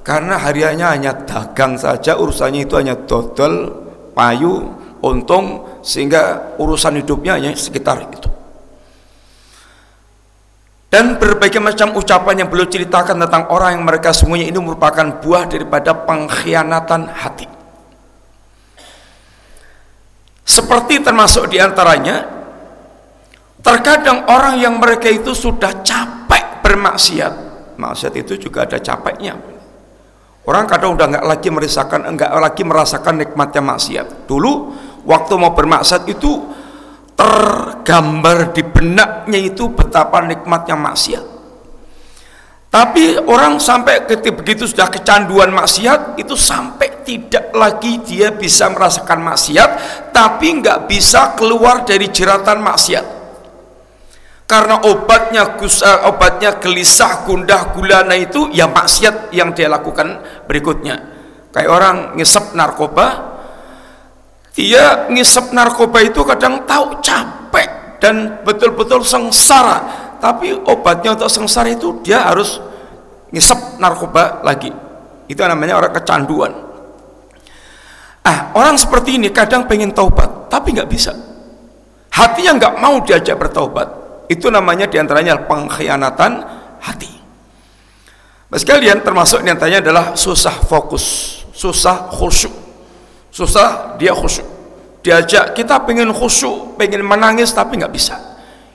Karena 0.05 0.37
hariannya 0.37 0.87
hanya 0.87 1.13
dagang 1.25 1.81
saja 1.81 2.21
urusannya 2.21 2.69
itu 2.69 2.77
hanya 2.77 2.93
dodol 3.09 3.73
payu 4.13 4.69
untung 5.01 5.81
sehingga 5.81 6.55
urusan 6.61 7.01
hidupnya 7.01 7.41
hanya 7.41 7.57
sekitar 7.57 8.05
itu. 8.13 8.29
Dan 10.93 11.19
berbagai 11.19 11.59
macam 11.59 11.97
ucapan 11.99 12.45
yang 12.45 12.49
beliau 12.53 12.71
ceritakan 12.71 13.19
tentang 13.27 13.51
orang 13.51 13.81
yang 13.81 13.85
mereka 13.89 14.15
semuanya 14.15 14.47
ini 14.47 14.61
merupakan 14.63 15.19
buah 15.19 15.51
daripada 15.51 15.91
pengkhianatan 15.91 17.11
hati. 17.11 17.51
Seperti 20.47 21.03
termasuk 21.03 21.51
di 21.51 21.59
antaranya 21.59 22.44
terkadang 23.65 24.29
orang 24.29 24.61
yang 24.61 24.77
mereka 24.77 25.09
itu 25.09 25.33
sudah 25.33 25.81
capek 25.81 26.61
bermaksiat. 26.61 27.33
Maksiat 27.81 28.13
itu 28.21 28.37
juga 28.37 28.69
ada 28.69 28.79
capeknya. 28.79 29.35
Orang 30.45 30.69
kadang 30.69 30.93
udah 30.93 31.09
nggak 31.09 31.25
lagi 31.25 31.49
merasakan 31.49 32.05
enggak 32.05 32.29
lagi 32.29 32.63
merasakan 32.63 33.25
nikmatnya 33.25 33.65
maksiat. 33.65 34.29
Dulu 34.29 34.53
waktu 35.09 35.33
mau 35.41 35.57
bermaksiat 35.57 36.05
itu 36.05 36.53
tergambar 37.17 38.53
di 38.53 38.61
benaknya 38.61 39.41
itu 39.41 39.73
betapa 39.73 40.21
nikmatnya 40.21 40.77
maksiat. 40.77 41.25
Tapi 42.69 43.17
orang 43.31 43.63
sampai 43.63 44.03
ketika 44.03 44.35
begitu 44.35 44.67
sudah 44.67 44.91
kecanduan 44.91 45.55
maksiat 45.55 46.19
itu 46.19 46.35
sampai 46.35 47.07
tidak 47.07 47.55
lagi 47.55 48.03
dia 48.03 48.35
bisa 48.35 48.67
merasakan 48.67 49.23
maksiat 49.23 49.71
tapi 50.11 50.59
nggak 50.59 50.91
bisa 50.91 51.39
keluar 51.39 51.87
dari 51.87 52.11
jeratan 52.11 52.59
maksiat. 52.61 53.14
Karena 54.45 54.77
obatnya 54.85 55.57
gusa, 55.57 56.05
obatnya 56.05 56.61
gelisah, 56.61 57.25
gundah, 57.25 57.73
gulana 57.73 58.13
itu 58.13 58.53
ya 58.53 58.69
maksiat 58.69 59.33
yang 59.33 59.57
dia 59.57 59.73
lakukan 59.73 60.21
berikutnya. 60.45 61.01
Kayak 61.49 61.71
orang 61.73 61.97
ngisep 62.21 62.53
narkoba, 62.53 63.41
dia 64.53 65.09
ngisep 65.09 65.49
narkoba 65.57 66.05
itu 66.05 66.21
kadang 66.29 66.69
tahu 66.69 67.01
capek 67.01 67.99
dan 68.05 68.45
betul-betul 68.45 69.01
sengsara. 69.01 70.13
Tapi 70.21 70.53
obatnya 70.53 71.17
untuk 71.17 71.33
sengsara 71.33 71.73
itu 71.73 72.05
dia 72.05 72.29
harus 72.29 72.61
ngisep 73.33 73.81
narkoba 73.81 74.45
lagi. 74.45 74.69
Itu 75.25 75.41
namanya 75.41 75.81
orang 75.81 75.97
kecanduan. 75.97 76.53
Ah 78.29 78.53
orang 78.53 78.77
seperti 78.77 79.17
ini 79.17 79.33
kadang 79.33 79.65
pengen 79.65 79.97
taubat 79.97 80.53
tapi 80.53 80.77
nggak 80.77 80.91
bisa. 80.93 81.17
Hatinya 82.13 82.61
nggak 82.61 82.75
mau 82.77 83.01
diajak 83.01 83.41
bertaubat 83.41 84.04
itu 84.31 84.49
namanya 84.49 84.89
di 84.89 84.97
antaranya 84.97 85.41
pengkhianatan 85.45 86.33
hati. 86.81 87.13
Sekalian 88.55 89.03
termasuk 89.03 89.43
di 89.43 89.51
antaranya 89.51 89.83
adalah 89.83 90.05
susah 90.15 90.63
fokus 90.63 91.35
susah 91.55 92.11
khusyuk. 92.11 92.53
Susah 93.31 93.95
dia 93.97 94.13
khusyuk. 94.13 94.45
Diajak 95.01 95.55
kita 95.55 95.87
pengen 95.87 96.11
khusyuk 96.11 96.75
pengen 96.77 97.07
menangis 97.07 97.55
tapi 97.55 97.79
nggak 97.79 97.95
bisa. 97.95 98.19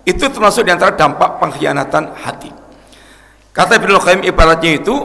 Itu 0.07 0.31
termasuk 0.31 0.65
di 0.65 0.71
antara 0.71 0.95
dampak 0.95 1.37
pengkhianatan 1.37 2.15
hati. 2.15 2.49
Kata 3.51 3.75
Ibnu 3.77 3.99
Qayyim 3.99 4.23
ibaratnya 4.25 4.79
itu 4.79 4.95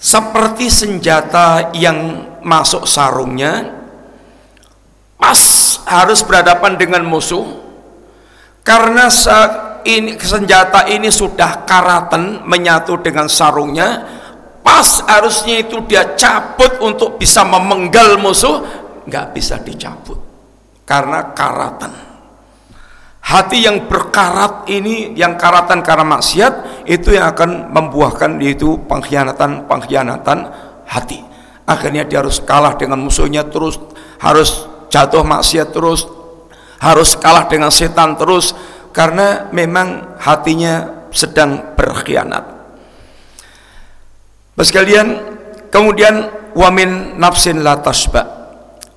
seperti 0.00 0.72
senjata 0.72 1.70
yang 1.76 2.28
masuk 2.40 2.88
sarungnya 2.88 3.84
pas 5.16 5.40
harus 5.88 6.20
berhadapan 6.24 6.76
dengan 6.76 7.04
musuh 7.04 7.63
karena 8.64 9.12
ini 9.84 10.16
senjata 10.16 10.88
ini 10.88 11.12
sudah 11.12 11.68
karatan 11.68 12.48
menyatu 12.48 12.96
dengan 13.04 13.28
sarungnya 13.28 14.00
pas 14.64 15.04
harusnya 15.04 15.60
itu 15.60 15.84
dia 15.84 16.16
cabut 16.16 16.80
untuk 16.80 17.20
bisa 17.20 17.44
memenggal 17.44 18.16
musuh 18.16 18.64
nggak 19.04 19.36
bisa 19.36 19.60
dicabut. 19.60 20.16
Karena 20.88 21.32
karatan. 21.36 21.92
Hati 23.24 23.64
yang 23.64 23.88
berkarat 23.88 24.68
ini 24.68 25.16
yang 25.16 25.40
karatan 25.40 25.80
karena 25.80 26.04
maksiat 26.04 26.84
itu 26.84 27.16
yang 27.16 27.32
akan 27.32 27.72
membuahkan 27.72 28.36
yaitu 28.40 28.76
pengkhianatan 28.84 29.64
pengkhianatan 29.64 30.38
hati. 30.84 31.24
Akhirnya 31.64 32.04
dia 32.04 32.20
harus 32.20 32.44
kalah 32.44 32.76
dengan 32.76 33.00
musuhnya 33.00 33.48
terus 33.48 33.80
harus 34.20 34.68
jatuh 34.92 35.24
maksiat 35.24 35.72
terus 35.72 36.04
harus 36.84 37.16
kalah 37.16 37.48
dengan 37.48 37.72
setan 37.72 38.12
terus 38.20 38.52
karena 38.92 39.48
memang 39.50 40.20
hatinya 40.20 41.08
sedang 41.08 41.72
berkhianat. 41.72 42.44
Sekalian 44.60 45.06
kemudian 45.72 46.30
wamin 46.52 47.16
nafsin 47.16 47.64
la 47.64 47.80
tasba. 47.80 48.44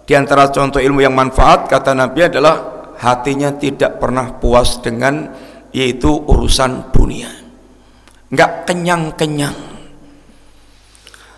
Di 0.07 0.15
antara 0.15 0.47
contoh 0.51 0.79
ilmu 0.79 1.03
yang 1.03 1.15
manfaat 1.15 1.67
kata 1.67 1.95
Nabi 1.95 2.27
adalah 2.27 2.55
hatinya 2.99 3.55
tidak 3.55 3.99
pernah 3.99 4.35
puas 4.37 4.79
dengan 4.83 5.33
yaitu 5.71 6.11
urusan 6.11 6.93
dunia. 6.93 7.31
Nggak 8.31 8.51
kenyang-kenyang. 8.67 9.57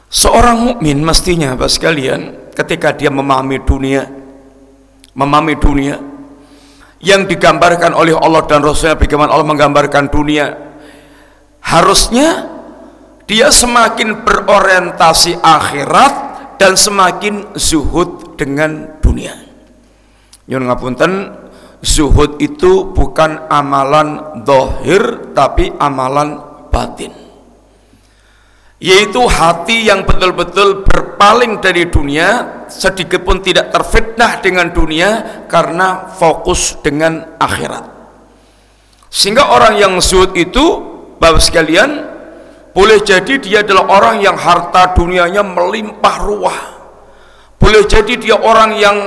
Seorang 0.09 0.57
mukmin 0.73 1.05
mestinya 1.05 1.53
Bapak 1.53 1.69
sekalian 1.69 2.49
ketika 2.57 2.97
dia 2.97 3.13
memahami 3.13 3.61
dunia 3.61 4.09
memahami 5.13 5.53
dunia 5.57 6.01
yang 6.99 7.27
digambarkan 7.27 7.95
oleh 7.95 8.15
Allah 8.15 8.43
dan 8.47 8.63
Rasulnya 8.63 8.99
bagaimana 8.99 9.35
Allah 9.35 9.47
menggambarkan 9.47 10.11
dunia. 10.11 10.55
Harusnya 11.59 12.47
dia 13.27 13.51
semakin 13.51 14.23
berorientasi 14.23 15.39
akhirat 15.43 16.13
dan 16.59 16.75
semakin 16.75 17.55
zuhud 17.55 18.35
dengan 18.35 18.99
dunia. 19.03 19.35
Nyun 20.49 20.65
ngapunten 20.65 21.35
zuhud 21.83 22.39
itu 22.39 22.89
bukan 22.91 23.47
amalan 23.47 24.41
dohir 24.43 25.31
tapi 25.31 25.71
amalan 25.77 26.41
batin 26.73 27.18
yaitu 28.79 29.19
hati 29.27 29.91
yang 29.91 30.07
betul-betul 30.07 30.87
berpaling 30.87 31.59
dari 31.59 31.91
dunia 31.91 32.63
sedikit 32.71 33.27
pun 33.27 33.43
tidak 33.43 33.75
terfitnah 33.75 34.39
dengan 34.39 34.71
dunia 34.71 35.43
karena 35.51 36.07
fokus 36.15 36.79
dengan 36.79 37.35
akhirat. 37.35 37.99
Sehingga 39.11 39.51
orang 39.51 39.75
yang 39.75 39.93
zuhud 39.99 40.31
itu 40.39 40.63
bapak 41.19 41.43
sekalian 41.43 42.07
boleh 42.71 43.03
jadi 43.03 43.35
dia 43.43 43.67
adalah 43.67 43.91
orang 43.91 44.23
yang 44.23 44.39
harta 44.39 44.95
dunianya 44.95 45.43
melimpah 45.43 46.15
ruah. 46.23 46.59
Boleh 47.59 47.83
jadi 47.83 48.15
dia 48.15 48.39
orang 48.39 48.79
yang 48.79 48.97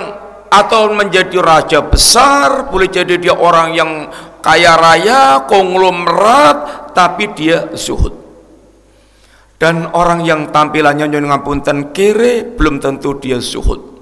atau 0.52 0.92
menjadi 0.92 1.40
raja 1.40 1.80
besar 1.80 2.68
boleh 2.68 2.92
jadi 2.92 3.16
dia 3.16 3.32
orang 3.32 3.72
yang 3.72 3.90
kaya 4.44 4.76
raya 4.76 5.48
konglomerat 5.48 6.92
tapi 6.92 7.32
dia 7.32 7.72
zuhud 7.72 8.21
dan 9.62 9.94
orang 9.94 10.26
yang 10.26 10.50
tampilannya 10.50 11.06
nyon 11.06 11.30
ngapunten 11.30 11.94
kere 11.94 12.42
belum 12.42 12.82
tentu 12.82 13.14
dia 13.22 13.38
zuhud. 13.38 13.94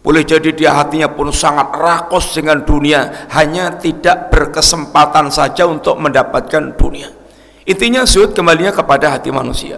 Boleh 0.00 0.24
jadi 0.24 0.56
dia 0.56 0.72
hatinya 0.72 1.12
pun 1.12 1.28
sangat 1.28 1.68
rakos 1.76 2.32
dengan 2.32 2.64
dunia 2.64 3.28
hanya 3.36 3.76
tidak 3.76 4.32
berkesempatan 4.32 5.28
saja 5.28 5.68
untuk 5.68 6.00
mendapatkan 6.00 6.72
dunia. 6.80 7.12
Intinya 7.68 8.08
zuhud 8.08 8.32
kembalinya 8.32 8.72
kepada 8.72 9.12
hati 9.12 9.28
manusia. 9.28 9.76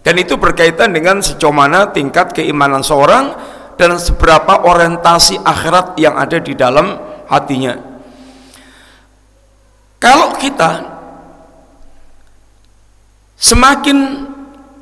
Dan 0.00 0.16
itu 0.16 0.40
berkaitan 0.40 0.96
dengan 0.96 1.20
sejauh 1.20 1.52
mana 1.52 1.92
tingkat 1.92 2.32
keimanan 2.32 2.80
seorang 2.80 3.36
dan 3.76 4.00
seberapa 4.00 4.64
orientasi 4.64 5.44
akhirat 5.44 6.00
yang 6.00 6.16
ada 6.16 6.40
di 6.40 6.56
dalam 6.56 6.96
hatinya. 7.28 7.76
Kalau 10.00 10.32
kita 10.40 10.88
semakin 13.36 14.32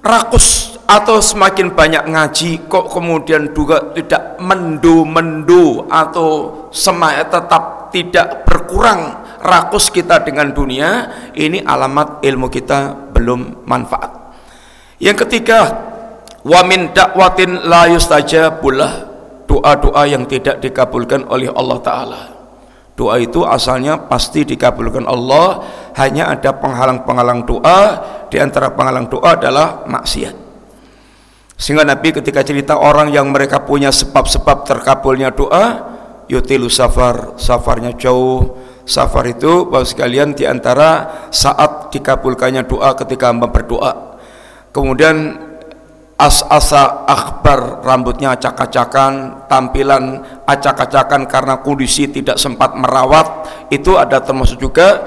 rakus 0.02 0.76
atau 0.84 1.22
semakin 1.22 1.72
banyak 1.72 2.04
ngaji 2.10 2.66
kok 2.66 2.90
kemudian 2.90 3.54
juga 3.54 3.94
tidak 3.94 4.36
mendo-mendo 4.42 5.86
atau 5.88 6.28
semuanya 6.74 7.24
tetap 7.24 7.94
tidak 7.94 8.44
berkurang 8.44 9.22
rakus 9.40 9.88
kita 9.88 10.20
dengan 10.20 10.50
dunia 10.50 11.08
ini 11.32 11.62
alamat 11.62 12.20
ilmu 12.20 12.50
kita 12.50 13.10
belum 13.14 13.64
manfaat. 13.64 14.34
Yang 14.98 15.26
ketiga 15.26 15.60
wa 16.42 16.60
min 16.66 16.90
dakwatin 16.90 17.70
la 17.70 17.86
yustajabullah 17.88 18.92
doa-doa 19.46 20.02
yang 20.10 20.26
tidak 20.26 20.58
dikabulkan 20.58 21.24
oleh 21.30 21.48
Allah 21.50 21.78
taala. 21.78 22.22
Doa 22.92 23.16
itu 23.16 23.40
asalnya 23.42 23.96
pasti 23.96 24.44
dikabulkan 24.44 25.08
Allah 25.08 25.64
hanya 25.96 26.32
ada 26.32 26.56
penghalang-penghalang 26.56 27.44
doa 27.44 27.80
di 28.32 28.40
antara 28.40 28.72
penghalang 28.72 29.08
doa 29.08 29.36
adalah 29.36 29.84
maksiat. 29.84 30.34
Sehingga 31.56 31.86
Nabi 31.86 32.10
ketika 32.10 32.42
cerita 32.42 32.74
orang 32.74 33.14
yang 33.14 33.30
mereka 33.30 33.62
punya 33.62 33.94
sebab-sebab 33.94 34.66
terkabulnya 34.66 35.30
doa 35.30 35.94
yutilu 36.26 36.66
safar 36.66 37.38
safarnya 37.38 37.94
jauh. 37.94 38.58
Safar 38.82 39.30
itu 39.30 39.70
bahwa 39.70 39.86
sekalian 39.86 40.34
di 40.34 40.42
antara 40.42 41.22
saat 41.30 41.94
dikabulkannya 41.94 42.66
doa 42.66 42.98
ketika 42.98 43.30
hamba 43.30 43.46
berdoa. 43.46 44.18
Kemudian 44.74 45.38
as-asa 46.18 47.06
akbar 47.06 47.82
rambutnya 47.86 48.34
acak-acakan 48.34 49.46
tampilan 49.46 50.22
acak-acakan 50.46 51.26
karena 51.26 51.62
kondisi 51.62 52.10
tidak 52.10 52.38
sempat 52.38 52.78
merawat 52.78 53.46
itu 53.74 53.94
ada 53.98 54.22
termasuk 54.22 54.62
juga 54.62 55.02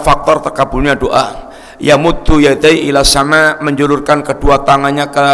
faktor 0.00 0.40
terkabulnya 0.40 0.96
doa. 0.96 1.52
Ya 1.82 1.98
mutu 1.98 2.38
yadai 2.38 2.86
ila 2.88 3.02
sama 3.02 3.58
menjulurkan 3.58 4.22
kedua 4.22 4.62
tangannya 4.62 5.10
ke 5.10 5.28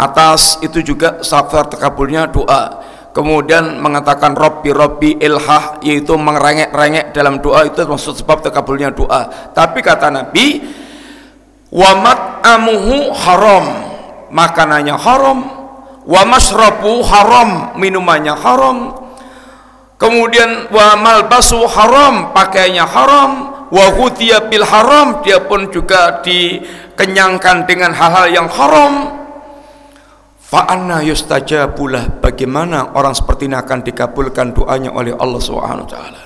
atas 0.00 0.58
itu 0.64 0.80
juga 0.80 1.20
faktor 1.20 1.70
terkabulnya 1.70 2.26
doa. 2.26 2.82
Kemudian 3.14 3.78
mengatakan 3.78 4.34
Robbi 4.34 4.74
Robbi 4.74 5.14
ilhah 5.22 5.78
yaitu 5.86 6.18
merengek-rengek 6.18 7.14
dalam 7.14 7.38
doa 7.38 7.62
itu 7.62 7.86
maksud 7.86 8.18
sebab 8.18 8.42
terkabulnya 8.42 8.90
doa. 8.90 9.54
Tapi 9.54 9.78
kata 9.86 10.10
Nabi 10.10 10.66
wamat 11.70 12.42
amuhu 12.42 13.14
haram 13.14 13.64
makanannya 14.34 14.98
haram 14.98 15.38
wa 16.02 16.22
masrabu 16.26 17.06
haram 17.06 17.78
minumannya 17.78 18.34
haram. 18.34 18.98
Kemudian 19.94 20.74
wa 20.74 20.98
malbasu 20.98 21.70
haram 21.70 22.34
pakaiannya 22.34 22.82
haram 22.82 23.53
wa 23.72 23.86
bil 24.50 24.64
haram 24.66 25.24
dia 25.24 25.40
pun 25.44 25.68
juga 25.72 26.20
dikenyangkan 26.20 27.64
dengan 27.64 27.92
hal-hal 27.96 28.26
yang 28.28 28.48
haram 28.50 29.24
Fa'anna 30.54 31.02
yustajabulah 31.02 32.22
bagaimana 32.22 32.94
orang 32.94 33.10
seperti 33.10 33.50
ini 33.50 33.58
akan 33.58 33.82
dikabulkan 33.82 34.54
doanya 34.54 34.94
oleh 34.94 35.10
Allah 35.10 35.42
Subhanahu 35.42 35.82
wa 35.82 35.90
taala. 35.90 36.22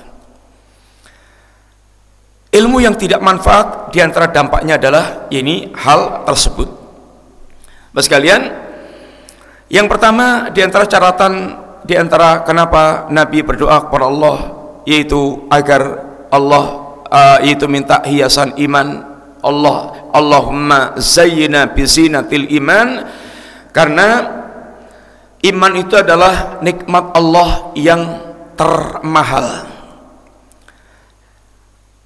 Ilmu 2.52 2.76
yang 2.76 2.92
tidak 3.00 3.24
manfaat 3.24 3.88
di 3.88 4.04
antara 4.04 4.28
dampaknya 4.28 4.76
adalah 4.76 5.30
ini 5.32 5.72
hal 5.72 6.28
tersebut. 6.28 6.68
Bapak 7.88 8.04
sekalian, 8.04 8.52
yang 9.72 9.88
pertama 9.88 10.52
di 10.52 10.60
antara 10.60 10.84
catatan 10.84 11.32
di 11.88 11.96
antara 11.96 12.44
kenapa 12.44 13.08
Nabi 13.08 13.40
berdoa 13.40 13.88
kepada 13.88 14.12
Allah 14.12 14.38
yaitu 14.84 15.48
agar 15.48 16.04
Allah 16.28 16.87
uh, 17.08 17.38
yaitu 17.42 17.68
minta 17.68 18.00
hiasan 18.04 18.56
iman 18.56 19.04
Allah. 19.44 20.08
Allahumma 20.12 20.96
zayyina 20.96 21.72
bi 21.72 21.84
zinatil 21.84 22.48
iman. 22.62 23.04
Karena 23.72 24.08
iman 25.44 25.72
itu 25.76 25.94
adalah 25.94 26.58
nikmat 26.64 27.04
Allah 27.12 27.70
yang 27.76 28.02
termahal. 28.56 29.68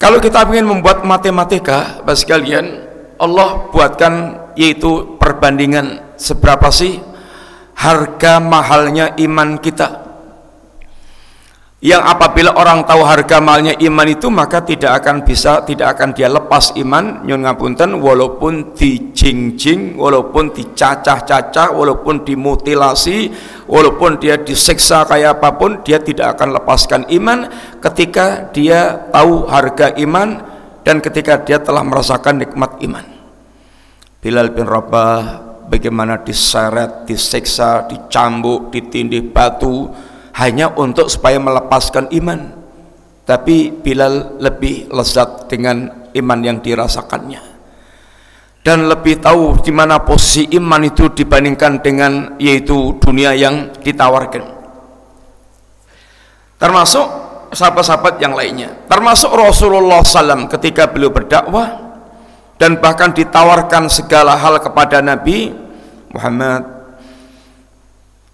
Kalau 0.03 0.19
kita 0.19 0.43
ingin 0.51 0.67
membuat 0.67 1.07
matematika, 1.07 2.03
Bapak 2.03 2.19
sekalian, 2.19 2.91
Allah 3.23 3.71
buatkan 3.71 4.43
yaitu 4.59 5.15
perbandingan 5.17 6.19
seberapa 6.19 6.75
sih 6.75 6.99
harga 7.79 8.43
mahalnya 8.43 9.15
iman 9.23 9.63
kita 9.63 10.02
yang 11.83 11.99
apabila 11.99 12.55
orang 12.55 12.87
tahu 12.87 13.03
harga 13.03 13.43
malnya 13.43 13.75
iman 13.75 14.07
itu 14.07 14.31
maka 14.31 14.63
tidak 14.63 15.03
akan 15.03 15.27
bisa 15.27 15.67
tidak 15.67 15.99
akan 15.99 16.15
dia 16.15 16.31
lepas 16.31 16.79
iman 16.79 17.27
nyun 17.27 17.43
ngapunten 17.43 17.99
walaupun 17.99 18.71
dijingjing 18.71 19.99
walaupun 19.99 20.55
dicacah-cacah 20.55 21.75
walaupun 21.75 22.23
dimutilasi 22.23 23.35
walaupun 23.67 24.23
dia 24.23 24.39
disiksa 24.39 25.03
kayak 25.11 25.43
apa 25.43 25.59
pun 25.59 25.83
dia 25.83 25.99
tidak 25.99 26.39
akan 26.39 26.55
lepaskan 26.55 27.03
iman. 27.19 27.51
Ketika 27.83 28.55
dia 28.55 29.11
tahu 29.11 29.51
harga 29.51 29.91
iman 29.99 30.39
dan 30.87 31.03
ketika 31.03 31.43
dia 31.43 31.59
telah 31.59 31.83
merasakan 31.83 32.47
nikmat 32.47 32.79
iman. 32.79 33.03
Bilal 34.23 34.55
bin 34.55 34.71
Rabah 34.71 35.51
bagaimana 35.67 36.23
diseret, 36.23 37.11
disiksa, 37.11 37.91
dicambuk, 37.91 38.71
ditindih 38.71 39.35
batu 39.35 39.91
hanya 40.37 40.73
untuk 40.77 41.09
supaya 41.13 41.37
melepaskan 41.37 42.09
iman. 42.13 42.61
Tapi 43.23 43.71
Bilal 43.71 44.43
lebih 44.43 44.91
lezat 44.91 45.47
dengan 45.47 46.11
iman 46.13 46.39
yang 46.43 46.59
dirasakannya. 46.59 47.53
Dan 48.63 48.87
lebih 48.87 49.19
tahu 49.19 49.59
di 49.59 49.75
mana 49.75 50.03
posisi 50.03 50.47
iman 50.55 50.83
itu 50.87 51.11
dibandingkan 51.11 51.83
dengan 51.83 52.39
yaitu 52.39 52.95
dunia 53.03 53.35
yang 53.35 53.75
ditawarkan. 53.83 54.45
Termasuk 56.63 57.07
sahabat-sahabat 57.51 58.23
yang 58.23 58.39
lainnya. 58.39 58.71
Termasuk 58.87 59.35
Rasulullah 59.35 59.99
SAW 60.07 60.47
ketika 60.47 60.87
beliau 60.87 61.11
berdakwah 61.11 61.75
dan 62.57 62.79
bahkan 62.79 63.11
ditawarkan 63.11 63.91
segala 63.91 64.39
hal 64.39 64.63
kepada 64.63 65.03
Nabi 65.03 65.51
Muhammad 66.15 66.82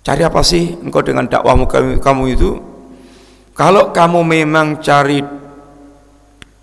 Cari 0.09 0.25
apa 0.25 0.41
sih 0.41 0.73
engkau 0.81 1.05
dengan 1.05 1.29
dakwahmu 1.29 1.69
kamu, 2.01 2.23
itu? 2.33 2.57
Kalau 3.53 3.93
kamu 3.93 4.25
memang 4.25 4.81
cari 4.81 5.21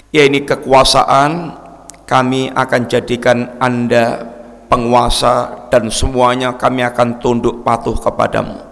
ya 0.10 0.26
ini 0.26 0.42
kekuasaan, 0.42 1.54
kami 2.10 2.50
akan 2.50 2.82
jadikan 2.90 3.54
Anda 3.62 4.26
penguasa 4.66 5.70
dan 5.70 5.94
semuanya 5.94 6.58
kami 6.58 6.90
akan 6.90 7.22
tunduk 7.22 7.62
patuh 7.62 7.94
kepadamu. 7.94 8.66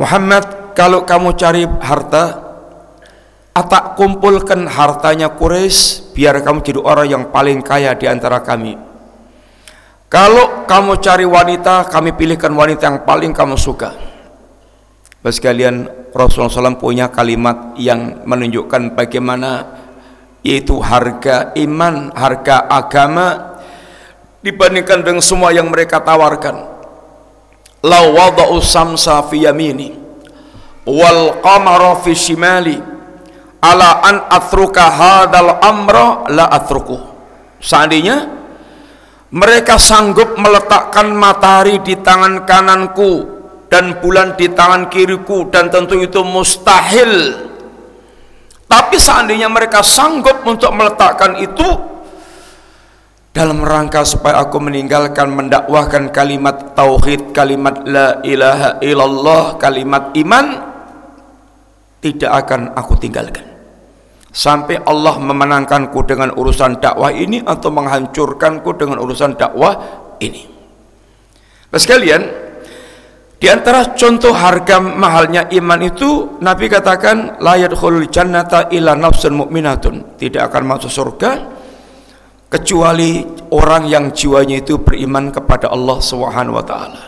Muhammad, 0.00 0.72
kalau 0.72 1.04
kamu 1.04 1.36
cari 1.36 1.68
harta, 1.68 2.40
atak 3.52 4.00
kumpulkan 4.00 4.64
hartanya 4.64 5.28
Quraisy 5.36 6.16
biar 6.16 6.40
kamu 6.40 6.64
jadi 6.64 6.80
orang 6.80 7.08
yang 7.12 7.24
paling 7.28 7.60
kaya 7.60 7.92
di 7.92 8.08
antara 8.08 8.40
kami. 8.40 8.89
Kalau 10.10 10.66
kamu 10.66 10.98
cari 10.98 11.22
wanita, 11.22 11.86
kami 11.86 12.10
pilihkan 12.18 12.50
wanita 12.50 12.90
yang 12.90 12.98
paling 13.06 13.30
kamu 13.30 13.54
suka. 13.54 13.94
Bapak 15.22 15.30
sekalian, 15.30 15.86
Rasulullah 16.10 16.50
SAW 16.50 16.82
punya 16.82 17.06
kalimat 17.14 17.78
yang 17.78 18.26
menunjukkan 18.26 18.98
bagaimana 18.98 19.78
yaitu 20.42 20.82
harga 20.82 21.54
iman, 21.54 22.10
harga 22.10 22.66
agama 22.66 23.54
dibandingkan 24.42 25.06
dengan 25.06 25.22
semua 25.22 25.54
yang 25.54 25.70
mereka 25.70 26.02
tawarkan. 26.02 26.58
La 27.86 28.02
wada'u 28.10 28.58
samsa 28.58 29.22
fi 29.30 29.46
yamini 29.46 29.94
wal 30.90 31.38
qamara 31.38 32.02
fi 32.02 32.18
shimali 32.18 32.82
ala 33.62 34.02
an 34.02 34.26
atruka 34.26 34.90
hadal 34.90 35.62
amra 35.62 36.26
la 36.34 36.50
atruku. 36.50 36.98
Seandainya 37.62 38.39
mereka 39.30 39.78
sanggup 39.78 40.34
meletakkan 40.34 41.14
matahari 41.14 41.78
di 41.86 41.94
tangan 42.02 42.42
kananku 42.42 43.40
dan 43.70 44.02
bulan 44.02 44.34
di 44.34 44.50
tangan 44.50 44.90
kiriku 44.90 45.46
dan 45.46 45.70
tentu 45.70 46.02
itu 46.02 46.26
mustahil. 46.26 47.46
Tapi 48.66 48.96
seandainya 48.98 49.46
mereka 49.46 49.82
sanggup 49.86 50.42
untuk 50.46 50.74
meletakkan 50.74 51.38
itu 51.38 51.66
dalam 53.30 53.62
rangka 53.62 54.02
supaya 54.02 54.42
aku 54.42 54.58
meninggalkan 54.58 55.30
mendakwahkan 55.30 56.10
kalimat 56.10 56.74
tauhid 56.74 57.30
kalimat 57.30 57.86
la 57.86 58.18
ilaha 58.26 58.82
illallah 58.82 59.54
kalimat 59.62 60.10
iman 60.18 60.46
tidak 62.02 62.30
akan 62.42 62.74
aku 62.74 62.98
tinggalkan 62.98 63.49
sampai 64.30 64.78
Allah 64.86 65.18
memenangkanku 65.18 66.06
dengan 66.06 66.34
urusan 66.34 66.78
dakwah 66.78 67.10
ini 67.10 67.42
atau 67.42 67.68
menghancurkanku 67.74 68.70
dengan 68.78 69.02
urusan 69.02 69.34
dakwah 69.34 69.74
ini. 70.22 70.46
Bapak 71.70 71.80
sekalian, 71.82 72.22
di 73.38 73.46
antara 73.46 73.94
contoh 73.94 74.34
harga 74.34 74.82
mahalnya 74.82 75.46
iman 75.54 75.80
itu 75.86 76.36
Nabi 76.42 76.66
katakan 76.66 77.38
la 77.38 77.54
yadkhulul 77.56 78.10
jannata 78.10 78.68
illa 78.74 78.98
nafsun 78.98 79.38
mu'minatun, 79.38 80.18
tidak 80.18 80.50
akan 80.50 80.62
masuk 80.66 80.90
surga 80.90 81.30
kecuali 82.50 83.22
orang 83.54 83.86
yang 83.86 84.10
jiwanya 84.10 84.58
itu 84.58 84.82
beriman 84.82 85.30
kepada 85.30 85.70
Allah 85.70 86.02
Subhanahu 86.02 86.58
wa 86.58 86.64
taala. 86.66 87.02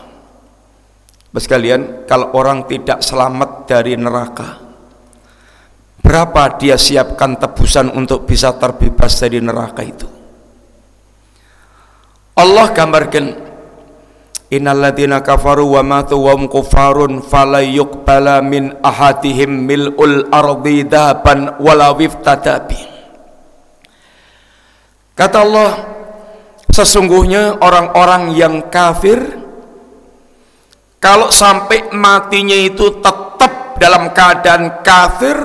Sekalian, 1.35 2.07
kalau 2.07 2.31
orang 2.39 2.71
tidak 2.71 3.03
selamat 3.03 3.67
dari 3.67 3.99
neraka, 3.99 4.62
berapa 6.03 6.59
dia 6.59 6.75
siapkan 6.77 7.39
tebusan 7.39 7.95
untuk 7.95 8.27
bisa 8.27 8.53
terbebas 8.59 9.17
dari 9.23 9.39
neraka 9.39 9.83
itu? 9.87 10.05
Allah 12.37 12.75
gambarkan 12.75 13.53
innalladzina 14.53 15.25
kafaru 15.25 15.65
wa 15.79 15.81
matu 15.81 16.21
wa 16.21 16.37
hum 16.37 16.45
kufarun 16.45 17.25
fala 17.25 17.65
yuqbala 17.65 18.45
min 18.45 18.77
ahadihim 18.85 19.65
mil'ul 19.65 20.29
ardi 20.29 20.85
daban 20.85 21.57
wala 21.57 21.97
wiftadabi 21.97 22.77
kata 25.17 25.37
Allah 25.41 25.71
sesungguhnya 26.69 27.65
orang-orang 27.65 28.37
yang 28.37 28.69
kafir 28.69 29.41
kalau 31.01 31.33
sampai 31.33 31.89
matinya 31.97 32.57
itu 32.57 33.01
tetap 33.01 33.81
dalam 33.81 34.13
keadaan 34.13 34.85
kafir 34.85 35.37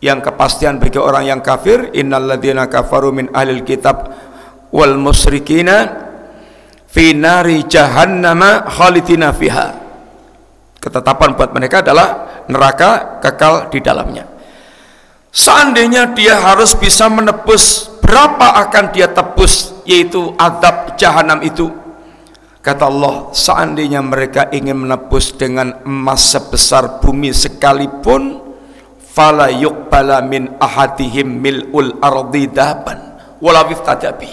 yang 0.00 0.24
kepastian 0.24 0.80
bagi 0.80 0.96
orang 0.96 1.28
yang 1.28 1.40
kafir 1.44 1.92
innalladzina 1.92 2.66
kafaru 2.66 3.12
min 3.12 3.28
ahlil 3.36 3.64
kitab 3.64 4.08
wal 4.72 4.96
musyrikina 4.96 6.08
fi 6.88 7.12
nari 7.12 7.68
jahannama 7.68 8.64
khalidina 8.66 9.30
fiha. 9.36 9.76
Ketetapan 10.80 11.36
buat 11.36 11.52
mereka 11.52 11.84
adalah 11.84 12.42
neraka 12.48 13.20
kekal 13.20 13.68
di 13.68 13.84
dalamnya. 13.84 14.24
Seandainya 15.30 16.16
dia 16.16 16.40
harus 16.40 16.74
bisa 16.74 17.06
menebus 17.06 17.86
berapa 18.02 18.66
akan 18.66 18.84
dia 18.90 19.06
tebus 19.12 19.84
yaitu 19.86 20.34
adab 20.40 20.98
jahanam 20.98 21.44
itu? 21.44 21.70
Kata 22.60 22.92
Allah, 22.92 23.32
seandainya 23.32 24.04
mereka 24.04 24.52
ingin 24.52 24.84
menebus 24.84 25.32
dengan 25.32 25.80
emas 25.86 26.28
sebesar 26.28 27.00
bumi 27.00 27.32
sekalipun, 27.32 28.49
fala 29.10 29.50
yuqbala 29.50 30.22
min 30.22 30.54
ahadihim 30.62 31.42
mil'ul 31.42 31.98
ardi 31.98 32.46
daban 32.46 33.18
wala 33.42 33.66
tadabi. 33.66 34.30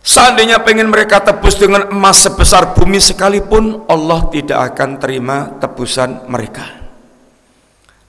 Seandainya 0.00 0.64
pengen 0.64 0.88
mereka 0.88 1.20
tebus 1.20 1.60
dengan 1.60 1.92
emas 1.92 2.24
sebesar 2.24 2.72
bumi 2.72 2.96
sekalipun, 2.96 3.84
Allah 3.84 4.32
tidak 4.32 4.72
akan 4.72 4.96
terima 4.96 5.60
tebusan 5.60 6.24
mereka. 6.24 6.64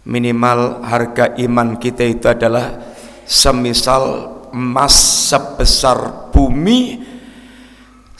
Minimal 0.08 0.88
harga 0.88 1.36
iman 1.36 1.76
kita 1.76 2.08
itu 2.08 2.32
adalah 2.32 2.80
semisal 3.28 4.32
emas 4.56 4.96
sebesar 5.30 6.32
bumi 6.32 7.12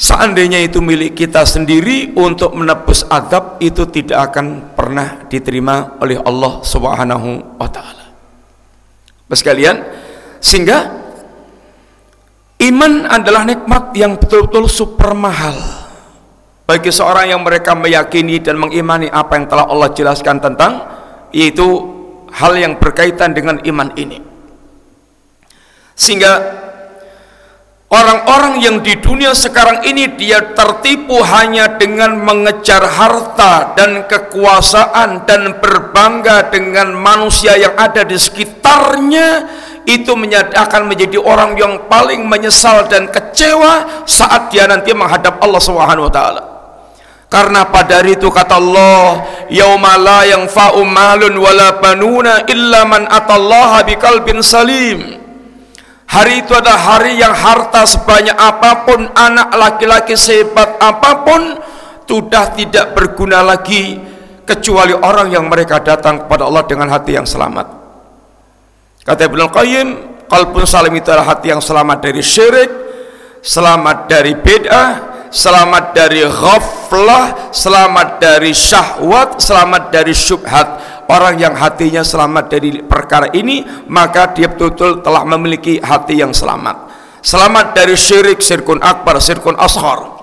Seandainya 0.02 0.58
itu 0.66 0.82
milik 0.82 1.14
kita 1.14 1.46
sendiri 1.46 2.18
untuk 2.18 2.58
menebus 2.58 3.06
adab 3.06 3.62
itu 3.62 3.86
tidak 3.86 4.34
akan 4.34 4.71
pernah 4.92 5.24
diterima 5.32 5.96
oleh 6.04 6.20
Allah 6.20 6.60
Subhanahu 6.68 7.56
wa 7.56 7.70
taala. 7.72 8.12
Sekalian, 9.32 9.80
sehingga 10.44 10.92
iman 12.60 13.08
adalah 13.08 13.48
nikmat 13.48 13.96
yang 13.96 14.20
betul-betul 14.20 14.68
super 14.68 15.16
mahal 15.16 15.56
bagi 16.68 16.92
seorang 16.92 17.32
yang 17.32 17.40
mereka 17.40 17.72
meyakini 17.72 18.44
dan 18.44 18.60
mengimani 18.60 19.08
apa 19.08 19.40
yang 19.40 19.48
telah 19.48 19.72
Allah 19.72 19.96
jelaskan 19.96 20.44
tentang 20.44 20.84
yaitu 21.32 21.64
hal 22.36 22.52
yang 22.60 22.76
berkaitan 22.76 23.32
dengan 23.32 23.64
iman 23.64 23.96
ini. 23.96 24.20
Sehingga 25.96 26.32
Orang-orang 27.92 28.64
yang 28.64 28.80
di 28.80 28.96
dunia 29.04 29.36
sekarang 29.36 29.84
ini 29.84 30.16
dia 30.16 30.56
tertipu 30.56 31.20
hanya 31.28 31.76
dengan 31.76 32.16
mengejar 32.24 32.80
harta 32.80 33.76
dan 33.76 34.08
kekuasaan 34.08 35.28
dan 35.28 35.60
berbangga 35.60 36.48
dengan 36.48 36.96
manusia 36.96 37.60
yang 37.60 37.76
ada 37.76 38.08
di 38.08 38.16
sekitarnya 38.16 39.44
itu 39.84 40.08
akan 40.56 40.88
menjadi 40.88 41.20
orang 41.20 41.60
yang 41.60 41.92
paling 41.92 42.24
menyesal 42.24 42.88
dan 42.88 43.12
kecewa 43.12 44.08
saat 44.08 44.48
dia 44.56 44.72
nanti 44.72 44.96
menghadap 44.96 45.44
Allah 45.44 45.60
Subhanahu 45.60 46.08
wa 46.08 46.14
taala. 46.16 46.44
Karena 47.28 47.68
pada 47.68 48.00
hari 48.00 48.16
itu 48.16 48.32
kata 48.32 48.56
Allah, 48.56 49.28
"Yauma 49.52 50.00
la 50.00 50.24
yanfa'u 50.32 50.80
malun 50.88 51.36
wala 51.36 51.76
banuna 51.84 52.48
illa 52.48 52.88
man 52.88 53.04
atallaha 53.12 53.84
biqalbin 53.84 54.40
salim." 54.40 55.21
Hari 56.12 56.44
itu 56.44 56.52
adalah 56.52 57.00
hari 57.00 57.16
yang 57.16 57.32
harta 57.32 57.88
sebanyak 57.88 58.36
apa 58.36 58.84
pun, 58.84 59.08
anak 59.16 59.56
laki-laki 59.56 60.20
sehebat 60.20 60.76
apa 60.84 61.24
pun, 61.24 61.42
sudah 62.04 62.52
tidak 62.52 62.92
berguna 62.92 63.40
lagi 63.40 63.96
kecuali 64.44 64.92
orang 64.92 65.32
yang 65.32 65.48
mereka 65.48 65.80
datang 65.80 66.28
kepada 66.28 66.52
Allah 66.52 66.68
dengan 66.68 66.92
hati 66.92 67.16
yang 67.16 67.24
selamat. 67.24 67.64
Kata 69.08 69.24
Ibnu 69.24 69.48
Qayyim, 69.48 69.88
kalbun 70.28 70.68
salim 70.68 70.92
itu 71.00 71.08
adalah 71.08 71.32
hati 71.32 71.56
yang 71.56 71.64
selamat 71.64 72.04
dari 72.04 72.20
syirik, 72.20 72.72
selamat 73.40 74.12
dari 74.12 74.36
bid'ah, 74.36 75.11
selamat 75.32 75.96
dari 75.96 76.22
ghaflah, 76.28 77.50
selamat 77.56 78.20
dari 78.20 78.52
syahwat, 78.52 79.40
selamat 79.40 79.84
dari 79.90 80.12
syubhat. 80.12 80.68
Orang 81.08 81.40
yang 81.40 81.56
hatinya 81.56 82.04
selamat 82.04 82.46
dari 82.48 82.80
perkara 82.84 83.32
ini 83.36 83.68
maka 83.92 84.32
dia 84.32 84.48
betul-betul 84.48 85.04
telah 85.04 85.28
memiliki 85.28 85.80
hati 85.80 86.20
yang 86.20 86.32
selamat. 86.32 86.88
Selamat 87.20 87.76
dari 87.76 87.96
syirik 88.00 88.40
syirkun 88.40 88.80
akbar 88.80 89.20
syirkun 89.20 89.60
ashar 89.60 90.22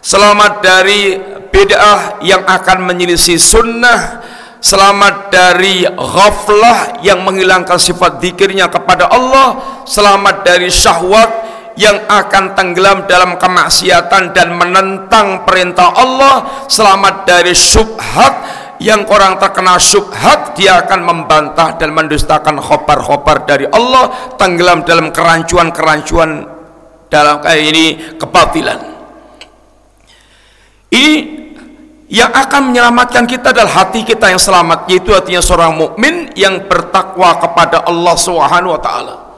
selamat 0.00 0.64
dari 0.64 1.20
bid'ah 1.52 2.24
yang 2.24 2.42
akan 2.44 2.84
menyelisih 2.84 3.36
sunnah. 3.36 4.24
Selamat 4.60 5.32
dari 5.32 5.88
ghaflah 5.88 7.00
yang 7.00 7.24
menghilangkan 7.24 7.80
sifat 7.80 8.20
dikirnya 8.20 8.68
kepada 8.68 9.08
Allah. 9.08 9.56
Selamat 9.88 10.44
dari 10.44 10.68
syahwat 10.68 11.39
yang 11.80 11.96
akan 12.04 12.52
tenggelam 12.52 13.08
dalam 13.08 13.40
kemaksiatan 13.40 14.36
dan 14.36 14.52
menentang 14.52 15.48
perintah 15.48 15.96
Allah. 15.96 16.68
Selamat 16.68 17.24
dari 17.24 17.56
syubhat 17.56 18.34
yang 18.84 19.08
orang 19.08 19.40
terkena 19.40 19.80
syubhat 19.80 20.52
dia 20.60 20.84
akan 20.84 21.00
membantah 21.00 21.80
dan 21.80 21.96
mendustakan 21.96 22.60
khobar-khobar 22.60 23.48
dari 23.48 23.64
Allah. 23.72 24.36
Tenggelam 24.36 24.84
dalam 24.84 25.08
kerancuan-kerancuan 25.08 26.44
dalam 27.08 27.40
kayak 27.40 27.64
ini 27.64 27.84
kebatilan. 28.20 28.78
Ini 30.92 31.12
yang 32.12 32.28
akan 32.28 32.76
menyelamatkan 32.76 33.24
kita 33.24 33.56
adalah 33.56 33.88
hati 33.88 34.04
kita 34.04 34.28
yang 34.28 34.42
selamat 34.42 34.84
yaitu 34.92 35.16
hatinya 35.16 35.40
seorang 35.40 35.80
mukmin 35.80 36.28
yang 36.36 36.60
bertakwa 36.68 37.40
kepada 37.40 37.88
Allah 37.88 38.14
Subhanahu 38.20 38.76
wa 38.76 38.82
taala. 38.84 39.29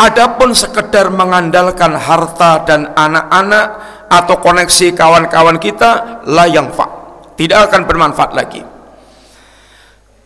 Adapun 0.00 0.56
sekedar 0.56 1.12
mengandalkan 1.12 1.92
harta 1.92 2.64
dan 2.64 2.96
anak-anak 2.96 3.66
atau 4.08 4.40
koneksi 4.40 4.96
kawan-kawan 4.96 5.60
kita 5.60 6.24
la 6.24 6.48
yang 6.48 6.72
fa 6.72 6.88
tidak 7.36 7.68
akan 7.68 7.84
bermanfaat 7.84 8.32
lagi. 8.32 8.64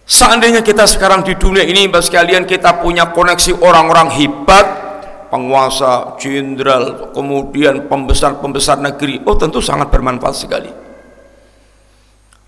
Seandainya 0.07 0.63
kita 0.63 0.87
sekarang 0.87 1.27
di 1.27 1.35
dunia 1.35 1.67
ini 1.67 1.91
Bapak 1.91 2.07
sekalian 2.07 2.47
kita 2.47 2.79
punya 2.85 3.11
koneksi 3.11 3.59
orang-orang 3.63 4.15
hebat 4.15 4.67
penguasa, 5.31 6.15
jenderal, 6.23 7.11
kemudian 7.11 7.91
pembesar-pembesar 7.91 8.79
negeri. 8.79 9.27
Oh, 9.27 9.35
tentu 9.35 9.59
sangat 9.59 9.91
bermanfaat 9.91 10.37
sekali. 10.39 10.71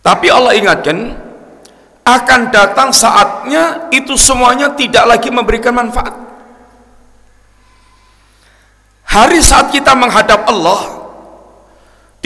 Tapi 0.02 0.26
Allah 0.30 0.54
ingatkan 0.54 0.98
akan 2.06 2.40
datang 2.54 2.94
saatnya 2.94 3.90
itu 3.90 4.14
semuanya 4.14 4.70
tidak 4.78 5.02
lagi 5.06 5.30
memberikan 5.34 5.74
manfaat. 5.74 6.25
Hari 9.06 9.38
saat 9.38 9.70
kita 9.70 9.94
menghadap 9.94 10.44
Allah, 10.50 10.96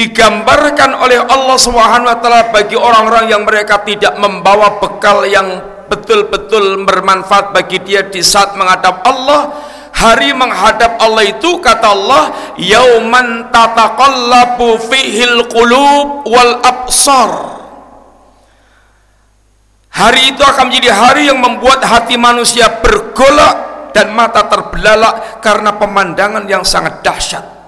digambarkan 0.01 0.97
oleh 0.97 1.21
Allah 1.21 1.59
Subhanahu 1.61 2.09
wa 2.09 2.19
taala 2.25 2.49
bagi 2.49 2.73
orang-orang 2.73 3.29
yang 3.29 3.45
mereka 3.45 3.85
tidak 3.85 4.17
membawa 4.17 4.81
bekal 4.81 5.29
yang 5.29 5.61
betul-betul 5.93 6.89
bermanfaat 6.89 7.53
bagi 7.53 7.85
dia 7.85 8.09
di 8.09 8.25
saat 8.25 8.57
menghadap 8.57 9.05
Allah. 9.05 9.69
Hari 9.91 10.33
menghadap 10.33 10.97
Allah 11.03 11.29
itu 11.29 11.61
kata 11.61 11.93
Allah 11.93 12.55
yauman 12.57 13.53
tataqallabu 13.53 14.81
fihil 14.89 15.45
qulub 15.51 16.25
wal 16.31 16.63
absar. 16.65 17.61
Hari 19.91 20.33
itu 20.33 20.41
akan 20.41 20.71
menjadi 20.71 20.91
hari 20.95 21.29
yang 21.29 21.43
membuat 21.43 21.85
hati 21.85 22.17
manusia 22.17 22.71
bergolak 22.81 23.70
dan 23.91 24.15
mata 24.15 24.47
terbelalak 24.47 25.43
karena 25.45 25.75
pemandangan 25.77 26.45
yang 26.51 26.67
sangat 26.67 27.03
dahsyat 27.03 27.61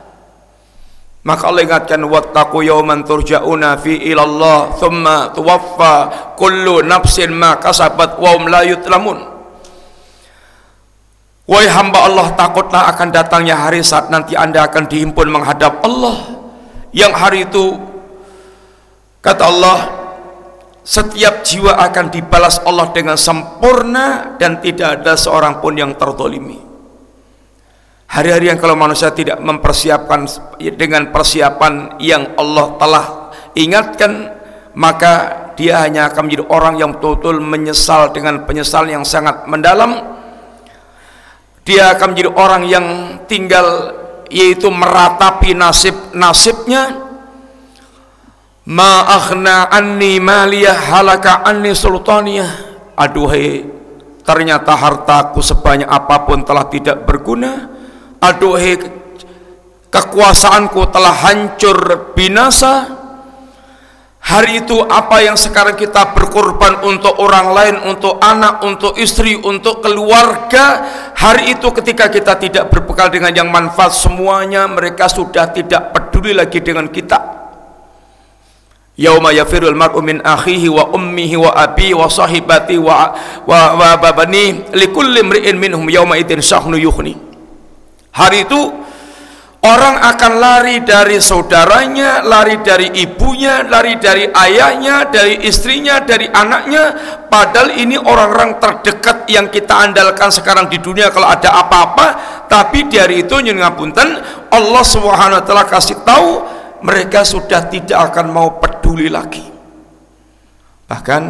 maka 1.22 1.46
Allah 1.46 1.62
ingatkan 1.62 2.02
wattaqu 2.02 2.66
yawman 2.66 3.06
turja'una 3.06 3.78
fi 3.78 3.94
ila 4.10 4.26
Allah 4.26 4.58
thumma 4.74 5.30
tuwaffa 5.30 5.94
kullu 6.34 6.82
nafsin 6.82 7.30
ma 7.30 7.62
kasabat 7.62 8.18
wa 8.18 8.34
hum 8.34 8.50
la 8.50 8.66
yutlamun. 8.66 9.22
Wahai 11.46 11.70
hamba 11.70 12.10
Allah 12.10 12.26
takutlah 12.34 12.90
akan 12.90 13.08
datangnya 13.14 13.54
hari 13.54 13.86
saat 13.86 14.10
nanti 14.10 14.34
Anda 14.34 14.66
akan 14.66 14.90
dihimpun 14.90 15.30
menghadap 15.30 15.78
Allah. 15.86 16.42
Yang 16.90 17.12
hari 17.14 17.38
itu 17.46 17.78
kata 19.22 19.46
Allah 19.46 19.78
setiap 20.82 21.46
jiwa 21.46 21.78
akan 21.78 22.10
dibalas 22.10 22.58
Allah 22.66 22.90
dengan 22.90 23.14
sempurna 23.14 24.34
dan 24.38 24.58
tidak 24.58 25.02
ada 25.02 25.14
seorang 25.14 25.62
pun 25.62 25.78
yang 25.78 25.94
tertolimi. 25.94 26.58
Hari-hari 28.12 28.52
yang 28.52 28.60
kalau 28.60 28.76
manusia 28.76 29.08
tidak 29.14 29.40
mempersiapkan 29.40 30.28
dengan 30.76 31.08
persiapan 31.08 31.96
yang 31.96 32.36
Allah 32.36 32.76
telah 32.76 33.06
ingatkan, 33.56 34.28
maka 34.76 35.12
dia 35.56 35.80
hanya 35.80 36.12
akan 36.12 36.28
menjadi 36.28 36.44
orang 36.52 36.74
yang 36.76 36.90
betul-betul 36.92 37.40
menyesal 37.40 38.12
dengan 38.12 38.44
penyesalan 38.44 39.00
yang 39.00 39.06
sangat 39.08 39.48
mendalam. 39.48 40.20
Dia 41.64 41.96
akan 41.96 42.12
menjadi 42.12 42.30
orang 42.36 42.62
yang 42.68 42.86
tinggal 43.30 43.96
yaitu 44.28 44.68
meratapi 44.68 45.56
nasib-nasibnya. 45.56 47.11
Ma 48.62 49.02
akhna 49.10 49.66
anni 49.74 50.22
maliyah 50.22 50.94
halaka 50.94 51.42
anni 51.42 51.74
sultaniyah. 51.74 52.70
Aduhai, 52.94 53.66
ternyata 54.22 54.78
hartaku 54.78 55.42
sebanyak 55.42 55.88
apa 55.90 56.22
pun 56.22 56.46
telah 56.46 56.70
tidak 56.70 57.02
berguna. 57.02 57.66
Aduhai 58.22 58.78
kekuasaanku 59.90 60.78
telah 60.94 61.14
hancur 61.26 61.78
binasa. 62.14 63.02
Hari 64.22 64.62
itu 64.62 64.78
apa 64.86 65.18
yang 65.18 65.34
sekarang 65.34 65.74
kita 65.74 66.14
berkorban 66.14 66.86
untuk 66.86 67.18
orang 67.18 67.50
lain, 67.50 67.76
untuk 67.90 68.22
anak, 68.22 68.62
untuk 68.62 68.94
istri, 68.94 69.34
untuk 69.34 69.82
keluarga? 69.82 70.86
Hari 71.18 71.58
itu 71.58 71.66
ketika 71.82 72.06
kita 72.06 72.38
tidak 72.38 72.70
berbekal 72.70 73.10
dengan 73.10 73.34
yang 73.34 73.50
manfaat 73.50 73.90
semuanya 73.90 74.70
Mereka 74.70 75.10
sudah 75.10 75.50
tidak 75.50 75.90
peduli 75.90 76.38
lagi 76.38 76.62
dengan 76.62 76.86
kita 76.86 77.41
Yauma 78.92 79.32
yafirul 79.32 79.72
mar'u 79.72 80.04
min 80.04 80.20
akhihi 80.20 80.68
wa 80.68 80.92
ummihi 80.92 81.40
wa 81.40 81.48
abi 81.56 81.96
wa 81.96 82.12
sahibati 82.12 82.76
wa 82.76 83.16
wa, 83.48 83.72
wa 83.72 83.96
babani 83.96 84.68
likulli 84.76 85.24
imri'in 85.24 85.56
minhum 85.56 85.88
yauma 85.88 86.20
idzin 86.20 86.44
sahnu 86.44 86.76
yukhni. 86.76 87.16
Hari 88.12 88.44
itu 88.44 88.60
orang 89.64 89.96
akan 89.96 90.32
lari 90.36 90.84
dari 90.84 91.16
saudaranya, 91.24 92.20
lari 92.20 92.60
dari 92.60 92.92
ibunya, 93.00 93.64
lari 93.64 93.96
dari 93.96 94.28
ayahnya, 94.28 95.08
dari 95.08 95.40
istrinya, 95.48 96.04
dari 96.04 96.28
anaknya. 96.28 96.92
Padahal 97.32 97.72
ini 97.72 97.96
orang-orang 97.96 98.60
terdekat 98.60 99.24
yang 99.32 99.48
kita 99.48 99.88
andalkan 99.88 100.28
sekarang 100.28 100.68
di 100.68 100.76
dunia 100.76 101.08
kalau 101.08 101.32
ada 101.32 101.48
apa-apa. 101.64 102.06
Tapi 102.44 102.92
dari 102.92 103.24
itu 103.24 103.40
nyun 103.40 103.56
ngapunten 103.56 104.20
Allah 104.52 104.84
Subhanahu 104.84 105.40
wa 105.40 105.44
taala 105.48 105.64
kasih 105.64 106.04
tahu 106.04 106.44
mereka 106.84 107.24
sudah 107.24 107.72
tidak 107.72 108.12
akan 108.12 108.28
mau 108.28 108.60
peduli 108.60 108.71
lagi. 109.08 109.44
Bahkan 110.90 111.22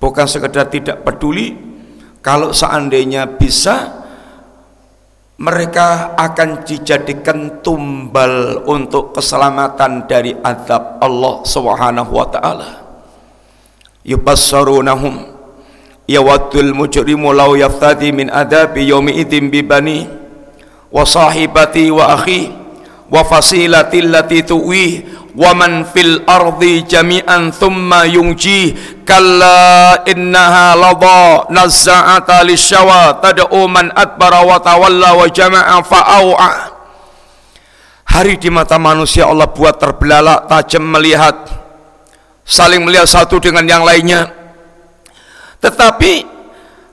bukan 0.00 0.26
sekedar 0.28 0.72
tidak 0.72 1.04
peduli 1.04 1.52
kalau 2.24 2.56
seandainya 2.56 3.28
bisa 3.28 4.04
mereka 5.34 6.14
akan 6.14 6.62
dijadikan 6.62 7.58
tumbal 7.58 8.64
untuk 8.70 9.12
keselamatan 9.12 10.06
dari 10.06 10.30
azab 10.30 11.02
Allah 11.02 11.42
Subhanahu 11.42 12.12
wa 12.14 12.26
taala. 12.30 12.70
Yubassarunahum 14.06 15.34
yawaddul 16.06 16.70
mujrimu 16.76 17.34
law 17.34 17.56
yaftadi 17.58 18.12
min 18.14 18.30
adabi 18.30 18.88
yaumi 18.88 19.16
idzin 19.18 19.48
bi 19.48 19.64
bani 19.64 20.06
wa 20.92 21.02
sahibati 21.02 21.90
wa 21.90 22.14
akhi 22.14 22.52
wa 23.10 23.24
fasilatil 23.26 24.12
lati 24.12 24.44
tuwi 24.44 25.02
wa 25.34 25.50
man 25.50 25.82
fil 25.90 26.22
ardi 26.30 26.86
jami'an 26.86 27.50
thumma 27.50 28.06
yungji 28.06 28.70
kalla 29.02 30.06
innaha 30.06 30.78
ladha 30.78 31.50
nazza'ata 31.50 32.46
lisyawa 32.46 33.18
tad'u 33.18 33.66
man 33.66 33.90
adbara 33.98 34.46
wa 34.46 34.62
tawalla 34.62 35.10
wa 35.18 35.26
jama'a 35.26 35.82
fa'au'a 35.82 36.50
hari 38.14 38.38
di 38.38 38.46
mata 38.46 38.78
manusia 38.78 39.26
Allah 39.26 39.50
buat 39.50 39.74
terbelalak 39.82 40.46
tajam 40.46 40.86
melihat 40.86 41.50
saling 42.46 42.86
melihat 42.86 43.10
satu 43.10 43.42
dengan 43.42 43.66
yang 43.66 43.82
lainnya. 43.82 44.30
Tetapi 45.58 46.30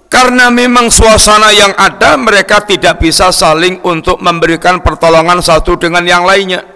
karena 0.10 0.50
memang 0.50 0.90
suasana 0.90 1.54
yang 1.54 1.78
ada 1.78 2.18
mereka 2.18 2.64
tidak 2.66 2.98
bisa 3.04 3.30
saling 3.30 3.84
untuk 3.86 4.18
memberikan 4.18 4.82
pertolongan 4.82 5.44
satu 5.44 5.78
dengan 5.78 6.04
yang 6.08 6.26
lainnya 6.26 6.71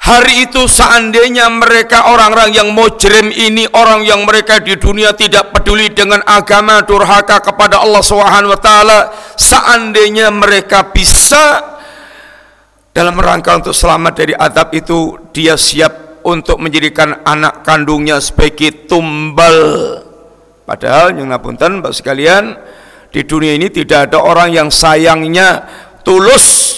hari 0.00 0.48
itu 0.48 0.64
seandainya 0.64 1.52
mereka 1.52 2.08
orang-orang 2.08 2.56
yang 2.56 2.68
mujrim 2.72 3.28
ini 3.28 3.68
orang 3.76 4.02
yang 4.02 4.24
mereka 4.24 4.58
di 4.58 4.74
dunia 4.80 5.12
tidak 5.12 5.52
peduli 5.52 5.92
dengan 5.92 6.24
agama 6.24 6.80
durhaka 6.82 7.44
kepada 7.44 7.84
Allah 7.84 8.00
Subhanahu 8.00 8.56
wa 8.56 8.60
taala 8.60 8.98
seandainya 9.36 10.32
mereka 10.32 10.88
bisa 10.88 11.76
dalam 12.90 13.14
rangka 13.14 13.54
untuk 13.54 13.76
selamat 13.76 14.12
dari 14.18 14.34
adab 14.34 14.74
itu 14.74 15.14
dia 15.30 15.54
siap 15.54 16.10
untuk 16.26 16.60
menjadikan 16.60 17.24
anak 17.24 17.64
kandungnya 17.64 18.20
sebagai 18.20 18.84
tumbal. 18.84 19.56
Padahal 20.66 21.16
yang 21.16 21.32
ngapunten 21.32 21.82
Mbak 21.82 21.94
sekalian 21.96 22.54
di 23.10 23.26
dunia 23.26 23.58
ini 23.58 23.72
tidak 23.72 24.10
ada 24.10 24.22
orang 24.22 24.54
yang 24.54 24.68
sayangnya 24.70 25.66
tulus, 26.06 26.69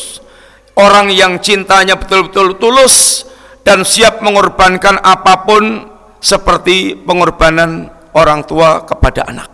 orang 0.77 1.13
yang 1.13 1.39
cintanya 1.43 1.99
betul-betul 1.99 2.57
tulus 2.57 3.27
dan 3.63 3.85
siap 3.85 4.25
mengorbankan 4.25 4.99
apa 5.03 5.45
pun 5.45 5.89
seperti 6.23 6.95
pengorbanan 6.97 7.91
orang 8.15 8.47
tua 8.47 8.87
kepada 8.87 9.27
anak. 9.27 9.51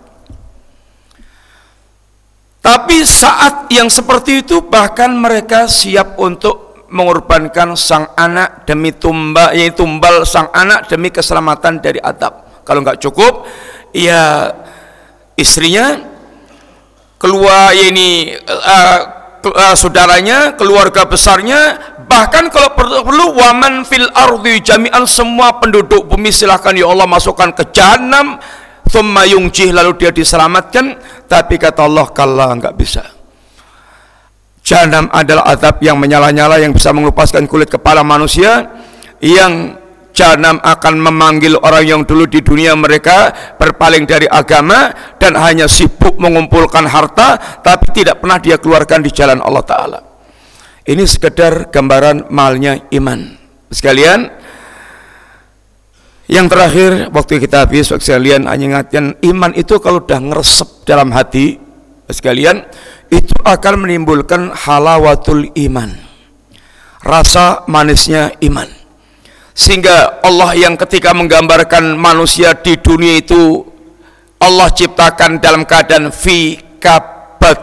Tapi 2.59 3.01
saat 3.07 3.71
yang 3.73 3.89
seperti 3.89 4.45
itu 4.45 4.61
bahkan 4.67 5.09
mereka 5.15 5.65
siap 5.65 6.21
untuk 6.21 6.85
mengorbankan 6.93 7.77
sang 7.77 8.13
anak 8.17 8.65
demi 8.69 8.93
tumbal 8.93 9.53
yaitu 9.53 9.85
tumbal 9.85 10.25
sang 10.25 10.53
anak 10.53 10.89
demi 10.89 11.09
keselamatan 11.09 11.81
dari 11.81 12.01
adab. 12.01 12.65
Kalau 12.65 12.85
nggak 12.85 13.01
cukup, 13.01 13.49
ya 13.97 14.53
istrinya 15.33 15.97
keluar 17.17 17.73
ya 17.73 17.89
ini 17.89 18.37
uh, 18.37 19.01
uh, 19.45 19.77
saudaranya 19.79 20.59
keluarga 20.59 21.07
besarnya 21.07 21.79
bahkan 22.09 22.49
kalau 22.49 22.73
perlu, 22.75 23.37
waman 23.37 23.85
fil 23.85 24.09
ardi 24.17 24.65
jami'an 24.65 25.05
semua 25.05 25.61
penduduk 25.61 26.09
bumi 26.09 26.33
silahkan 26.33 26.73
ya 26.73 26.89
Allah 26.89 27.05
masukkan 27.05 27.53
ke 27.53 27.69
jahanam 27.71 28.41
thumma 28.89 29.29
yungcih 29.29 29.71
lalu 29.71 29.95
dia 30.01 30.11
diselamatkan. 30.11 30.97
Tapi 31.29 31.61
kata 31.61 31.85
Allah 31.85 32.09
kalau 32.11 32.49
enggak 32.49 32.75
bisa. 32.75 33.05
Jahanam 34.65 35.09
adalah 35.13 35.49
azab 35.49 35.81
yang 35.81 35.97
menyala-nyala 35.97 36.61
yang 36.61 36.77
bisa 36.77 36.93
mengelupaskan 36.93 37.49
kulit 37.49 37.73
kepala 37.73 38.05
manusia 38.05 38.69
yang 39.21 39.81
Jahanam 40.19 40.59
akan 40.59 40.99
memanggil 40.99 41.55
orang 41.63 41.87
yang 41.87 42.03
dulu 42.03 42.27
di 42.27 42.43
dunia 42.43 42.75
mereka 42.75 43.31
berpaling 43.55 44.03
dari 44.03 44.27
agama 44.27 44.91
dan 45.15 45.39
hanya 45.39 45.71
sibuk 45.71 46.19
mengumpulkan 46.19 46.91
harta 46.91 47.39
tapi 47.63 47.95
tidak 47.95 48.19
pernah 48.19 48.43
dia 48.43 48.59
keluarkan 48.59 49.07
di 49.07 49.15
jalan 49.15 49.39
Allah 49.39 49.63
Ta'ala. 49.63 50.01
Ini 50.83 51.07
sekedar 51.07 51.71
gambaran 51.71 52.35
malnya 52.35 52.91
iman. 52.99 53.39
Sekalian 53.71 54.27
yang 56.27 56.51
terakhir 56.51 57.15
waktu 57.15 57.39
kita 57.39 57.71
habis 57.71 57.95
sekalian 57.95 58.51
hanya 58.51 58.75
ingatkan 58.75 59.15
iman 59.23 59.55
itu 59.55 59.79
kalau 59.79 60.03
sudah 60.03 60.19
ngeresep 60.19 60.69
dalam 60.83 61.15
hati 61.15 61.63
sekalian 62.11 62.67
itu 63.07 63.39
akan 63.47 63.87
menimbulkan 63.87 64.51
halawatul 64.51 65.47
iman. 65.55 65.95
Rasa 67.07 67.63
manisnya 67.71 68.35
iman 68.43 68.88
sehingga 69.59 70.23
Allah 70.23 70.55
yang 70.55 70.79
ketika 70.79 71.11
menggambarkan 71.11 71.99
manusia 71.99 72.55
di 72.55 72.79
dunia 72.79 73.19
itu 73.19 73.67
Allah 74.39 74.71
ciptakan 74.71 75.43
dalam 75.43 75.67
keadaan 75.67 76.15
fi 76.15 76.63
kabat 76.79 77.59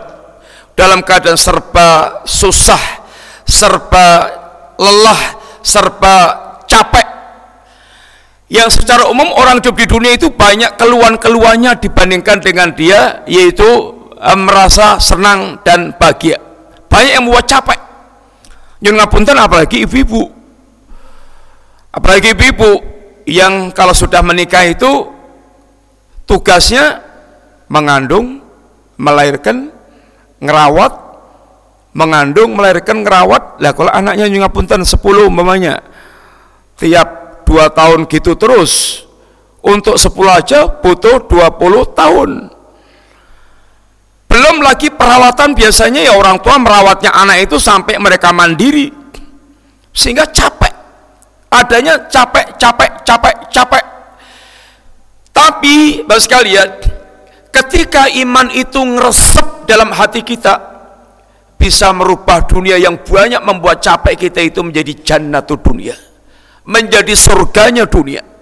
dalam 0.76 1.00
keadaan 1.08 1.40
serba 1.40 2.20
susah 2.28 3.08
serba 3.48 4.28
lelah 4.76 5.40
serba 5.64 6.16
capek. 6.68 7.08
Yang 8.52 8.84
secara 8.84 9.08
umum 9.08 9.32
orang 9.32 9.64
hidup 9.64 9.80
di 9.80 9.88
dunia 9.88 10.20
itu 10.20 10.28
banyak 10.36 10.76
keluhan-keluhannya 10.76 11.80
dibandingkan 11.80 12.44
dengan 12.44 12.76
dia 12.76 13.24
yaitu 13.24 13.96
eh, 14.20 14.36
merasa 14.36 15.00
senang 15.00 15.64
dan 15.64 15.96
bahagia. 15.96 16.44
Banyak 16.92 17.12
yang 17.16 17.24
membuat 17.24 17.48
capek. 17.48 17.80
Yang 18.84 19.00
ngapunten 19.00 19.36
apalagi 19.40 19.88
ibu-ibu 19.88 20.35
apalagi 21.96 22.36
ibu 22.36 22.72
yang 23.26 23.72
kalau 23.72 23.96
sudah 23.96 24.20
menikah 24.22 24.68
itu 24.68 25.10
tugasnya 26.28 27.02
mengandung, 27.72 28.44
melahirkan, 29.00 29.74
ngerawat, 30.44 30.94
mengandung, 31.96 32.54
melahirkan, 32.54 33.02
ngerawat. 33.02 33.64
Lah 33.64 33.72
kalau 33.74 33.90
anaknya 33.90 34.30
juga 34.30 34.52
punten 34.52 34.86
10 34.86 35.32
umpamanya, 35.32 35.82
tiap 36.78 37.42
dua 37.48 37.72
tahun 37.72 38.06
gitu 38.06 38.36
terus. 38.36 39.06
Untuk 39.66 39.98
10 39.98 40.14
aja 40.30 40.70
butuh 40.70 41.26
20 41.26 41.98
tahun. 41.98 42.32
Belum 44.30 44.62
lagi 44.62 44.94
perawatan 44.94 45.58
biasanya 45.58 46.06
ya 46.06 46.14
orang 46.14 46.38
tua 46.44 46.62
merawatnya 46.62 47.10
anak 47.10 47.50
itu 47.50 47.58
sampai 47.58 47.98
mereka 47.98 48.30
mandiri. 48.30 48.94
Sehingga 49.90 50.30
capek 50.30 50.65
adanya 51.50 52.06
capek, 52.12 52.58
capek, 52.60 52.92
capek, 53.08 53.36
capek. 53.50 53.84
Tapi, 55.32 56.04
Bapak 56.08 56.22
sekalian, 56.24 56.70
ketika 57.52 58.08
iman 58.24 58.48
itu 58.52 58.80
ngeresep 58.80 59.68
dalam 59.68 59.92
hati 59.92 60.24
kita, 60.24 60.76
bisa 61.56 61.92
merubah 61.96 62.44
dunia 62.46 62.76
yang 62.76 63.00
banyak 63.02 63.42
membuat 63.44 63.82
capek 63.82 64.28
kita 64.28 64.44
itu 64.44 64.60
menjadi 64.64 64.94
jannatul 65.02 65.60
dunia. 65.60 65.96
Menjadi 66.66 67.14
surganya 67.14 67.86
dunia 67.86 68.35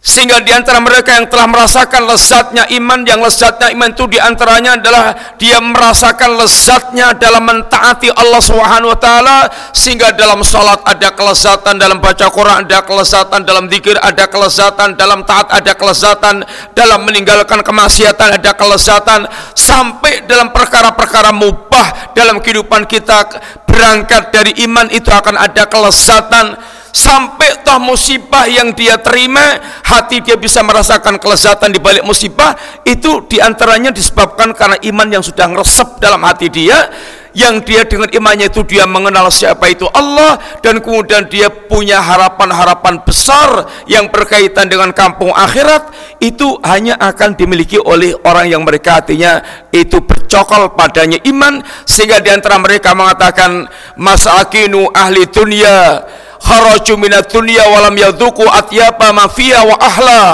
sehingga 0.00 0.40
di 0.40 0.48
antara 0.48 0.80
mereka 0.80 1.12
yang 1.12 1.28
telah 1.28 1.44
merasakan 1.44 2.08
lezatnya 2.08 2.64
iman 2.72 3.04
yang 3.04 3.20
lezatnya 3.20 3.68
iman 3.76 3.92
itu 3.92 4.08
di 4.08 4.16
antaranya 4.16 4.80
adalah 4.80 5.12
dia 5.36 5.60
merasakan 5.60 6.40
lezatnya 6.40 7.12
dalam 7.20 7.44
mentaati 7.44 8.08
Allah 8.08 8.40
Subhanahu 8.40 8.96
wa 8.96 8.98
taala. 8.98 9.52
Sehingga 9.76 10.16
dalam 10.16 10.40
salat 10.40 10.80
ada 10.88 11.12
kelezatan 11.12 11.76
dalam 11.76 12.00
baca 12.00 12.32
Quran 12.32 12.64
ada 12.64 12.80
kelezatan 12.80 13.44
dalam 13.44 13.68
zikir 13.68 14.00
ada 14.00 14.24
kelezatan 14.24 14.96
dalam 14.96 15.20
taat 15.28 15.52
ada 15.52 15.72
kelezatan 15.76 16.48
dalam 16.72 17.04
meninggalkan 17.04 17.60
kemaksiatan 17.60 18.40
ada 18.40 18.56
kelezatan. 18.56 19.28
Sampai 19.52 20.24
dalam 20.24 20.48
perkara-perkara 20.48 21.28
mubah 21.28 22.16
dalam 22.16 22.40
kehidupan 22.40 22.88
kita 22.88 23.28
berangkat 23.68 24.32
dari 24.32 24.64
iman 24.64 24.88
itu 24.88 25.12
akan 25.12 25.36
ada 25.36 25.68
kelezatan 25.68 26.79
sampai 26.90 27.62
toh 27.62 27.78
musibah 27.78 28.46
yang 28.50 28.74
dia 28.74 28.98
terima 28.98 29.58
hati 29.86 30.22
dia 30.22 30.34
bisa 30.34 30.60
merasakan 30.62 31.16
kelezatan 31.22 31.70
di 31.70 31.78
balik 31.78 32.02
musibah 32.02 32.54
itu 32.82 33.24
di 33.30 33.38
antaranya 33.38 33.94
disebabkan 33.94 34.50
karena 34.54 34.76
iman 34.90 35.08
yang 35.08 35.22
sudah 35.22 35.46
ngeresep 35.50 36.02
dalam 36.02 36.22
hati 36.26 36.50
dia 36.50 36.90
yang 37.30 37.62
dia 37.62 37.86
dengan 37.86 38.10
imannya 38.10 38.50
itu 38.50 38.66
dia 38.66 38.86
mengenal 38.90 39.30
siapa 39.30 39.70
itu 39.70 39.86
Allah 39.94 40.38
dan 40.62 40.82
kemudian 40.82 41.30
dia 41.30 41.46
punya 41.46 42.02
harapan-harapan 42.02 43.06
besar 43.06 43.70
yang 43.86 44.10
berkaitan 44.10 44.66
dengan 44.66 44.90
kampung 44.90 45.30
akhirat 45.30 45.94
itu 46.18 46.58
hanya 46.66 46.98
akan 46.98 47.38
dimiliki 47.38 47.78
oleh 47.78 48.18
orang 48.26 48.50
yang 48.50 48.62
mereka 48.66 48.98
hatinya 48.98 49.38
itu 49.70 50.02
bercokol 50.02 50.74
padanya 50.74 51.22
iman 51.30 51.62
sehingga 51.86 52.18
di 52.18 52.34
antara 52.34 52.58
mereka 52.58 52.98
mengatakan 52.98 53.70
masakinu 53.94 54.90
ahli 54.90 55.22
dunia 55.30 56.02
kharaju 56.40 56.94
minat 56.96 57.28
dunia 57.28 57.68
walam 57.68 57.94
yadhuku 57.94 58.42
atyaba 58.48 59.12
mafia 59.12 59.62
wa 59.62 59.76
ahla. 59.76 60.24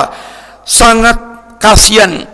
Sangat 0.67 1.19
kasihan. 1.59 2.27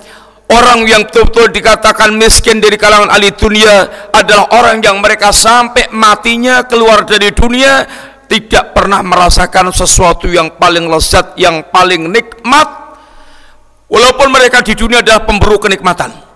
Orang 0.52 0.84
yang 0.84 1.08
betul-betul 1.08 1.48
dikatakan 1.48 2.12
miskin 2.12 2.60
dari 2.60 2.76
kalangan 2.76 3.08
ahli 3.08 3.32
dunia 3.32 3.88
adalah 4.12 4.52
orang 4.52 4.84
yang 4.84 5.00
mereka 5.00 5.32
sampai 5.32 5.88
matinya 5.96 6.68
keluar 6.68 7.08
dari 7.08 7.32
dunia 7.32 7.88
tidak 8.28 8.76
pernah 8.76 9.00
merasakan 9.00 9.72
sesuatu 9.72 10.28
yang 10.28 10.52
paling 10.60 10.92
lezat 10.92 11.32
yang 11.40 11.64
paling 11.72 12.04
nikmat. 12.12 12.68
Walaupun 13.88 14.28
mereka 14.28 14.60
di 14.60 14.76
dunia 14.76 15.00
adalah 15.00 15.24
pemburu 15.24 15.56
kenikmatan 15.56 16.31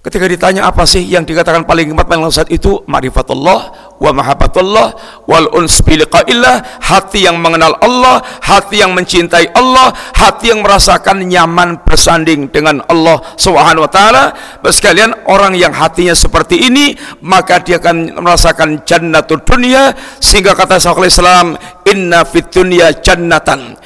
Ketika 0.00 0.24
ditanya 0.24 0.64
apa 0.64 0.88
sih 0.88 1.04
yang 1.04 1.28
dikatakan 1.28 1.68
paling 1.68 1.92
nikmat 1.92 2.08
paling 2.08 2.24
lezat 2.24 2.48
itu 2.48 2.80
ma'rifatullah 2.88 3.92
wa 4.00 4.10
mahabbatullah 4.16 4.96
wal 5.28 5.52
uns 5.60 5.76
liqa'illah 5.84 6.80
hati 6.88 7.28
yang 7.28 7.36
mengenal 7.36 7.76
Allah, 7.84 8.24
hati 8.40 8.80
yang 8.80 8.96
mencintai 8.96 9.52
Allah, 9.52 9.92
hati 10.16 10.56
yang 10.56 10.64
merasakan 10.64 11.28
nyaman 11.28 11.84
bersanding 11.84 12.48
dengan 12.48 12.80
Allah 12.88 13.20
Subhanahu 13.36 13.84
wa 13.84 13.92
taala. 13.92 14.24
Sekalian 14.72 15.28
orang 15.28 15.52
yang 15.52 15.76
hatinya 15.76 16.16
seperti 16.16 16.64
ini 16.64 16.96
maka 17.20 17.60
dia 17.60 17.76
akan 17.76 18.24
merasakan 18.24 18.80
jannatul 18.88 19.44
dunia 19.44 19.92
sehingga 20.16 20.56
kata 20.56 20.80
Syekhul 20.80 21.12
Islam 21.12 21.60
inna 21.84 22.24
fit 22.24 22.48
dunya 22.48 22.88
jannatan. 23.04 23.76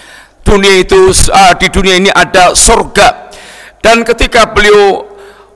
Dunia 0.47 0.79
itu 0.79 1.11
uh, 1.11 1.59
di 1.59 1.67
dunia 1.75 1.99
ini 1.99 2.11
ada 2.15 2.55
surga. 2.55 3.35
Dan 3.83 4.07
ketika 4.07 4.55
beliau 4.55 5.14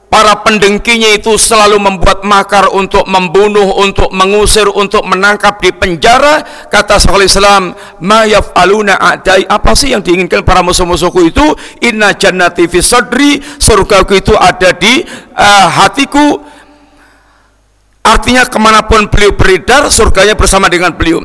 para 0.09 0.41
pendengkinya 0.41 1.13
itu 1.13 1.37
selalu 1.37 1.77
membuat 1.77 2.25
makar 2.25 2.73
untuk 2.73 3.05
membunuh, 3.05 3.77
untuk 3.81 4.09
mengusir, 4.11 4.67
untuk 4.73 5.05
menangkap 5.05 5.61
di 5.61 5.71
penjara. 5.73 6.43
Kata 6.69 6.97
Syekhul 6.97 7.29
Islam, 7.29 7.77
"Ma 8.01 8.25
yaf'aluna 8.25 8.97
a'dai?" 8.97 9.45
Apa 9.47 9.77
sih 9.77 9.93
yang 9.93 10.01
diinginkan 10.01 10.43
para 10.43 10.65
musuh-musuhku 10.65 11.29
itu? 11.29 11.45
Inna 11.85 12.17
jannati 12.17 12.67
fi 12.67 12.81
sadri, 12.81 13.41
surgaku 13.61 14.19
itu 14.19 14.35
ada 14.35 14.73
di 14.75 15.05
uh, 15.37 15.69
hatiku. 15.69 16.41
Artinya 18.09 18.49
ke 18.49 18.57
mana 18.57 18.89
pun 18.89 19.05
beliau 19.13 19.37
beredar, 19.37 19.93
surganya 19.93 20.33
bersama 20.33 20.73
dengan 20.73 20.97
beliau. 20.97 21.21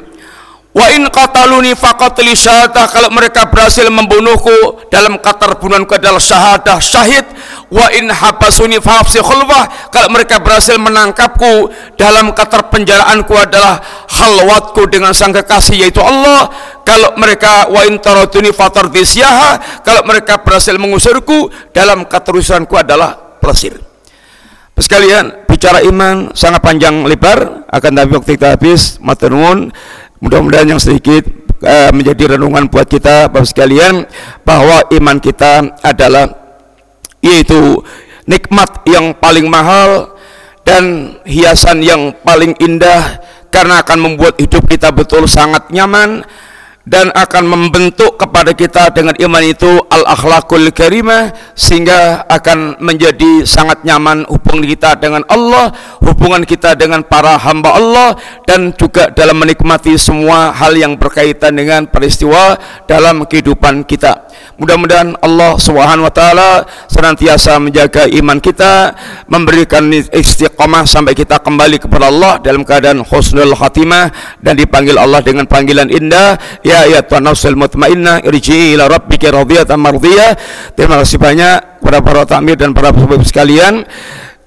Wa 0.73 0.89
in 0.89 1.05
qataluni 1.05 1.77
faqatli 1.77 2.33
syahadah 2.33 2.89
kalau 2.89 3.13
mereka 3.13 3.45
berhasil 3.45 3.85
membunuhku 3.93 4.89
dalam 4.89 5.21
kata 5.21 5.53
bunuhanku 5.61 5.93
adalah 5.93 6.17
syahadah 6.17 6.81
syahid 6.81 7.29
wa 7.73 7.89
in 7.89 8.05
habasuni 8.13 8.77
fahafsi 8.77 9.17
khulwah. 9.17 9.89
Kalau 9.89 10.13
mereka 10.13 10.37
berhasil 10.37 10.77
menangkapku 10.77 11.73
dalam 11.97 12.29
kata 12.37 12.69
penjaraanku 12.69 13.33
adalah 13.33 13.81
khalwatku 14.05 14.85
dengan 14.93 15.11
sang 15.17 15.33
kekasih 15.33 15.89
yaitu 15.89 15.99
Allah. 15.99 16.53
Kalau 16.85 17.17
mereka 17.17 17.73
wa 17.73 17.81
in 17.89 17.97
taratuni 17.97 18.53
fatardisyaha 18.53 19.81
kalau 19.81 20.05
mereka 20.05 20.45
berhasil 20.45 20.77
mengusirku 20.77 21.49
dalam 21.73 22.05
keterusanku 22.05 22.75
adalah 22.77 23.39
pelesir 23.41 23.79
Sekalian 24.73 25.45
bicara 25.45 25.85
iman 25.85 26.33
sangat 26.37 26.61
panjang 26.61 27.05
lebar. 27.05 27.65
Akan 27.73 27.97
tapi 27.97 28.13
waktu 28.13 28.37
kita 28.37 28.57
habis 28.57 29.01
Mudah-mudahan 30.23 30.71
yang 30.71 30.79
sedikit 30.79 31.27
uh, 31.63 31.91
menjadi 31.91 32.35
renungan 32.35 32.71
buat 32.71 32.87
kita 32.87 33.27
Bapak 33.27 33.47
sekalian 33.47 34.07
bahwa 34.47 34.87
iman 34.91 35.17
kita 35.19 35.79
adalah 35.83 36.42
yaitu 37.23 37.79
nikmat 38.27 38.83
yang 38.83 39.15
paling 39.15 39.47
mahal 39.47 40.13
dan 40.67 41.15
hiasan 41.23 41.79
yang 41.79 42.11
paling 42.23 42.51
indah 42.59 43.19
karena 43.47 43.79
akan 43.79 44.11
membuat 44.11 44.35
hidup 44.39 44.67
kita 44.67 44.91
betul 44.91 45.27
sangat 45.27 45.71
nyaman 45.71 46.23
dan 46.83 47.15
akan 47.15 47.47
membentuk 47.47 48.19
kepada 48.19 48.51
kita 48.51 48.91
dengan 48.91 49.15
iman 49.15 49.43
itu 49.43 49.71
al-akhlakul 49.87 50.67
karimah 50.75 51.31
sehingga 51.55 52.27
akan 52.27 52.83
menjadi 52.83 53.47
sangat 53.47 53.87
nyaman 53.87 54.27
hubungan 54.27 54.67
kita 54.67 54.99
dengan 54.99 55.23
Allah, 55.31 55.71
hubungan 56.03 56.43
kita 56.43 56.75
dengan 56.75 57.07
para 57.07 57.39
hamba 57.39 57.79
Allah 57.79 58.09
dan 58.43 58.75
juga 58.75 59.07
dalam 59.15 59.39
menikmati 59.39 59.95
semua 59.95 60.51
hal 60.51 60.75
yang 60.75 60.99
berkaitan 60.99 61.55
dengan 61.55 61.87
peristiwa 61.87 62.59
dalam 62.83 63.23
kehidupan 63.23 63.87
kita. 63.87 64.22
Mudah-mudahan 64.53 65.17
Allah 65.17 65.57
Subhanahu 65.57 66.05
wa 66.05 66.13
taala 66.13 66.61
senantiasa 66.85 67.57
menjaga 67.57 68.05
iman 68.05 68.37
kita, 68.37 68.93
memberikan 69.25 69.89
istiqamah 69.89 70.85
sampai 70.85 71.17
kita 71.17 71.41
kembali 71.41 71.81
kepada 71.81 72.13
Allah 72.13 72.37
dalam 72.37 72.61
keadaan 72.61 73.01
husnul 73.01 73.57
khatimah 73.57 74.13
dan 74.45 74.53
dipanggil 74.53 74.93
Allah 75.01 75.25
dengan 75.25 75.49
panggilan 75.49 75.89
indah, 75.89 76.37
ya 76.61 76.85
ya 76.85 77.01
tuhan 77.01 77.25
nafsul 77.25 77.57
mutmainnah 77.57 78.21
irji'i 78.21 78.77
ila 78.77 78.93
rabbika 78.93 79.33
radiyatan 79.33 79.79
mardiyah. 79.81 80.37
Terima 80.77 81.01
kasih 81.01 81.17
banyak 81.17 81.81
kepada 81.81 81.99
para 82.05 82.21
takmir 82.29 82.53
dan 82.53 82.77
para 82.77 82.93
sahabat 82.93 83.25
sekalian 83.25 83.83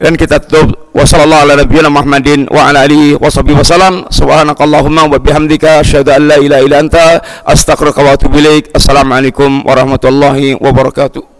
dan 0.00 0.16
kita 0.16 0.40
tutup. 0.40 0.88
Wasallallahu 0.96 1.42
ala 1.44 1.54
nabiyina 1.60 1.92
Muhammadin 1.92 2.48
wa 2.48 2.72
ala 2.72 2.88
alihi 2.88 3.20
wasallam. 3.20 4.08
Subhanakallahumma 4.08 5.12
wa 5.12 5.20
bihamdika 5.20 5.84
asyhadu 5.84 6.16
an 6.16 6.22
la 6.24 6.36
ilaha 6.40 6.62
illa 6.64 6.76
anta 6.80 7.20
astaghfiruka 7.44 8.00
wa 8.00 8.16
atubu 8.16 8.40
ilaik. 8.40 8.72
Assalamualaikum 8.72 9.60
warahmatullahi 9.68 10.56
wabarakatuh 10.56 11.35